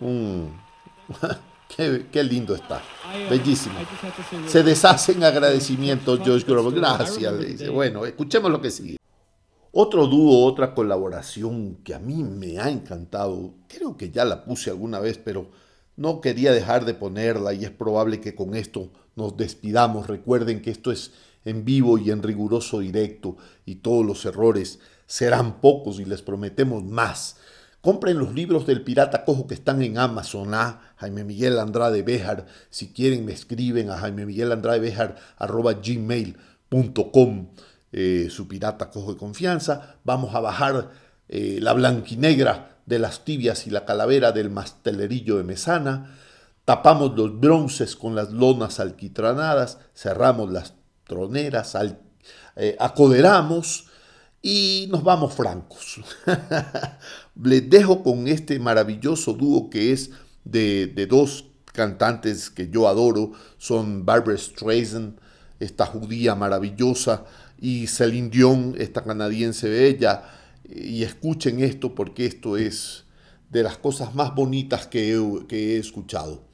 qué, 1.74 2.06
qué 2.10 2.24
lindo 2.24 2.54
está, 2.54 2.82
bellísimo. 3.30 3.74
Se 4.46 4.62
deshace 4.62 5.12
en 5.12 5.24
agradecimiento 5.24 6.18
Josh 6.18 6.44
Groban. 6.44 6.74
Gracias, 6.74 7.32
le 7.32 7.46
dice. 7.46 7.68
Bueno, 7.68 8.04
escuchemos 8.04 8.50
lo 8.50 8.60
que 8.60 8.70
sigue. 8.70 8.98
Otro 9.70 10.06
dúo, 10.06 10.44
otra 10.46 10.74
colaboración 10.74 11.76
que 11.84 11.94
a 11.94 11.98
mí 11.98 12.24
me 12.24 12.58
ha 12.58 12.70
encantado, 12.70 13.54
creo 13.68 13.96
que 13.96 14.10
ya 14.10 14.24
la 14.24 14.44
puse 14.44 14.70
alguna 14.70 14.98
vez, 14.98 15.18
pero 15.18 15.50
no 15.96 16.20
quería 16.20 16.52
dejar 16.52 16.84
de 16.84 16.94
ponerla 16.94 17.52
y 17.52 17.64
es 17.64 17.70
probable 17.70 18.20
que 18.20 18.34
con 18.34 18.54
esto 18.54 18.90
nos 19.14 19.36
despidamos. 19.36 20.06
Recuerden 20.06 20.62
que 20.62 20.70
esto 20.70 20.90
es 20.90 21.12
en 21.44 21.64
vivo 21.64 21.98
y 21.98 22.10
en 22.10 22.22
riguroso 22.22 22.80
directo 22.80 23.36
y 23.66 23.76
todos 23.76 24.06
los 24.06 24.24
errores 24.24 24.78
serán 25.06 25.60
pocos 25.60 26.00
y 26.00 26.04
les 26.04 26.22
prometemos 26.22 26.84
más. 26.84 27.36
Compren 27.80 28.18
los 28.18 28.34
libros 28.34 28.66
del 28.66 28.82
Pirata 28.82 29.24
Cojo 29.24 29.46
que 29.46 29.54
están 29.54 29.82
en 29.82 29.98
Amazon 29.98 30.54
a 30.54 30.87
Jaime 30.98 31.24
Miguel 31.24 31.58
Andrade 31.58 32.02
Bejar. 32.02 32.46
Si 32.70 32.92
quieren 32.92 33.24
me 33.24 33.32
escriben 33.32 33.90
a 33.90 33.98
Jaime 33.98 34.26
Miguel 34.26 34.52
Andrade 34.52 34.80
Bejar 34.80 35.16
eh, 37.90 38.28
su 38.30 38.48
pirata 38.48 38.90
cojo 38.90 39.14
de 39.14 39.18
confianza. 39.18 39.96
Vamos 40.04 40.34
a 40.34 40.40
bajar 40.40 40.90
eh, 41.28 41.58
la 41.62 41.72
blanquinegra 41.72 42.76
de 42.84 42.98
las 42.98 43.24
tibias 43.24 43.66
y 43.66 43.70
la 43.70 43.84
calavera 43.84 44.32
del 44.32 44.50
mastelerillo 44.50 45.38
de 45.38 45.44
Mesana. 45.44 46.18
Tapamos 46.64 47.16
los 47.16 47.38
bronces 47.40 47.96
con 47.96 48.14
las 48.14 48.30
lonas 48.30 48.78
alquitranadas, 48.78 49.78
cerramos 49.94 50.50
las 50.50 50.74
troneras, 51.06 51.74
eh, 52.56 52.76
acoderamos 52.78 53.86
y 54.42 54.86
nos 54.90 55.02
vamos 55.02 55.32
francos. 55.32 56.00
Les 57.42 57.70
dejo 57.70 58.02
con 58.02 58.28
este 58.28 58.58
maravilloso 58.58 59.32
dúo 59.32 59.70
que 59.70 59.92
es 59.92 60.10
de, 60.50 61.06
dos 61.08 61.46
cantantes 61.72 62.50
que 62.50 62.68
yo 62.68 62.88
adoro, 62.88 63.32
son 63.58 64.04
Barbara 64.04 64.36
Streisand, 64.36 65.18
esta 65.60 65.86
judía 65.86 66.34
maravillosa, 66.34 67.24
y 67.60 67.86
Celine 67.86 68.30
Dion, 68.30 68.74
esta 68.78 69.02
canadiense 69.02 69.68
bella. 69.68 70.24
Y 70.68 71.02
escuchen 71.02 71.60
esto 71.60 71.94
porque 71.94 72.26
esto 72.26 72.56
es 72.56 73.04
de 73.50 73.62
las 73.62 73.78
cosas 73.78 74.14
más 74.14 74.34
bonitas 74.34 74.86
que 74.86 75.14
he, 75.14 75.46
que 75.46 75.76
he 75.76 75.78
escuchado. 75.78 76.44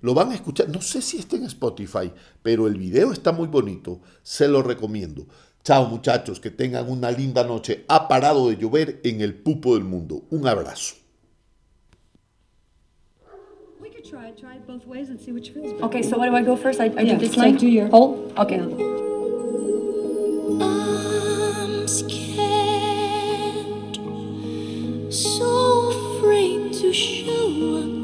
Lo 0.00 0.14
van 0.14 0.30
a 0.30 0.34
escuchar, 0.34 0.68
no 0.68 0.80
sé 0.80 1.02
si 1.02 1.18
está 1.18 1.36
en 1.36 1.44
Spotify, 1.44 2.12
pero 2.42 2.68
el 2.68 2.76
video 2.76 3.10
está 3.12 3.32
muy 3.32 3.48
bonito, 3.48 4.00
se 4.22 4.46
lo 4.46 4.62
recomiendo. 4.62 5.26
Chao 5.64 5.88
muchachos, 5.88 6.38
que 6.38 6.50
tengan 6.50 6.88
una 6.88 7.10
linda 7.10 7.42
noche. 7.44 7.84
Ha 7.88 8.06
parado 8.06 8.48
de 8.48 8.56
llover 8.56 9.00
en 9.02 9.20
el 9.20 9.34
pupo 9.34 9.74
del 9.74 9.84
mundo. 9.84 10.24
Un 10.30 10.46
abrazo. 10.46 10.94
Try 14.08 14.26
it, 14.28 14.38
try 14.38 14.54
it 14.54 14.66
both 14.66 14.86
ways 14.86 15.08
and 15.10 15.20
see 15.20 15.32
which 15.32 15.50
feels 15.50 15.72
better. 15.72 15.84
Okay, 15.84 16.02
so 16.02 16.16
what 16.18 16.26
do 16.26 16.34
I 16.36 16.42
go 16.42 16.56
first? 16.56 16.80
I, 16.80 16.84
I 16.84 16.88
Yeah, 17.02 17.14
do 17.14 17.18
this 17.18 17.34
so 17.34 17.40
line? 17.40 17.56
do 17.56 17.66
your- 17.68 17.88
Hold? 17.88 18.32
Okay. 18.38 18.60
I'm 20.60 21.86
scared, 21.86 22.36
so 25.12 25.90
afraid 26.18 26.72
to 26.74 26.92
show 26.92 27.97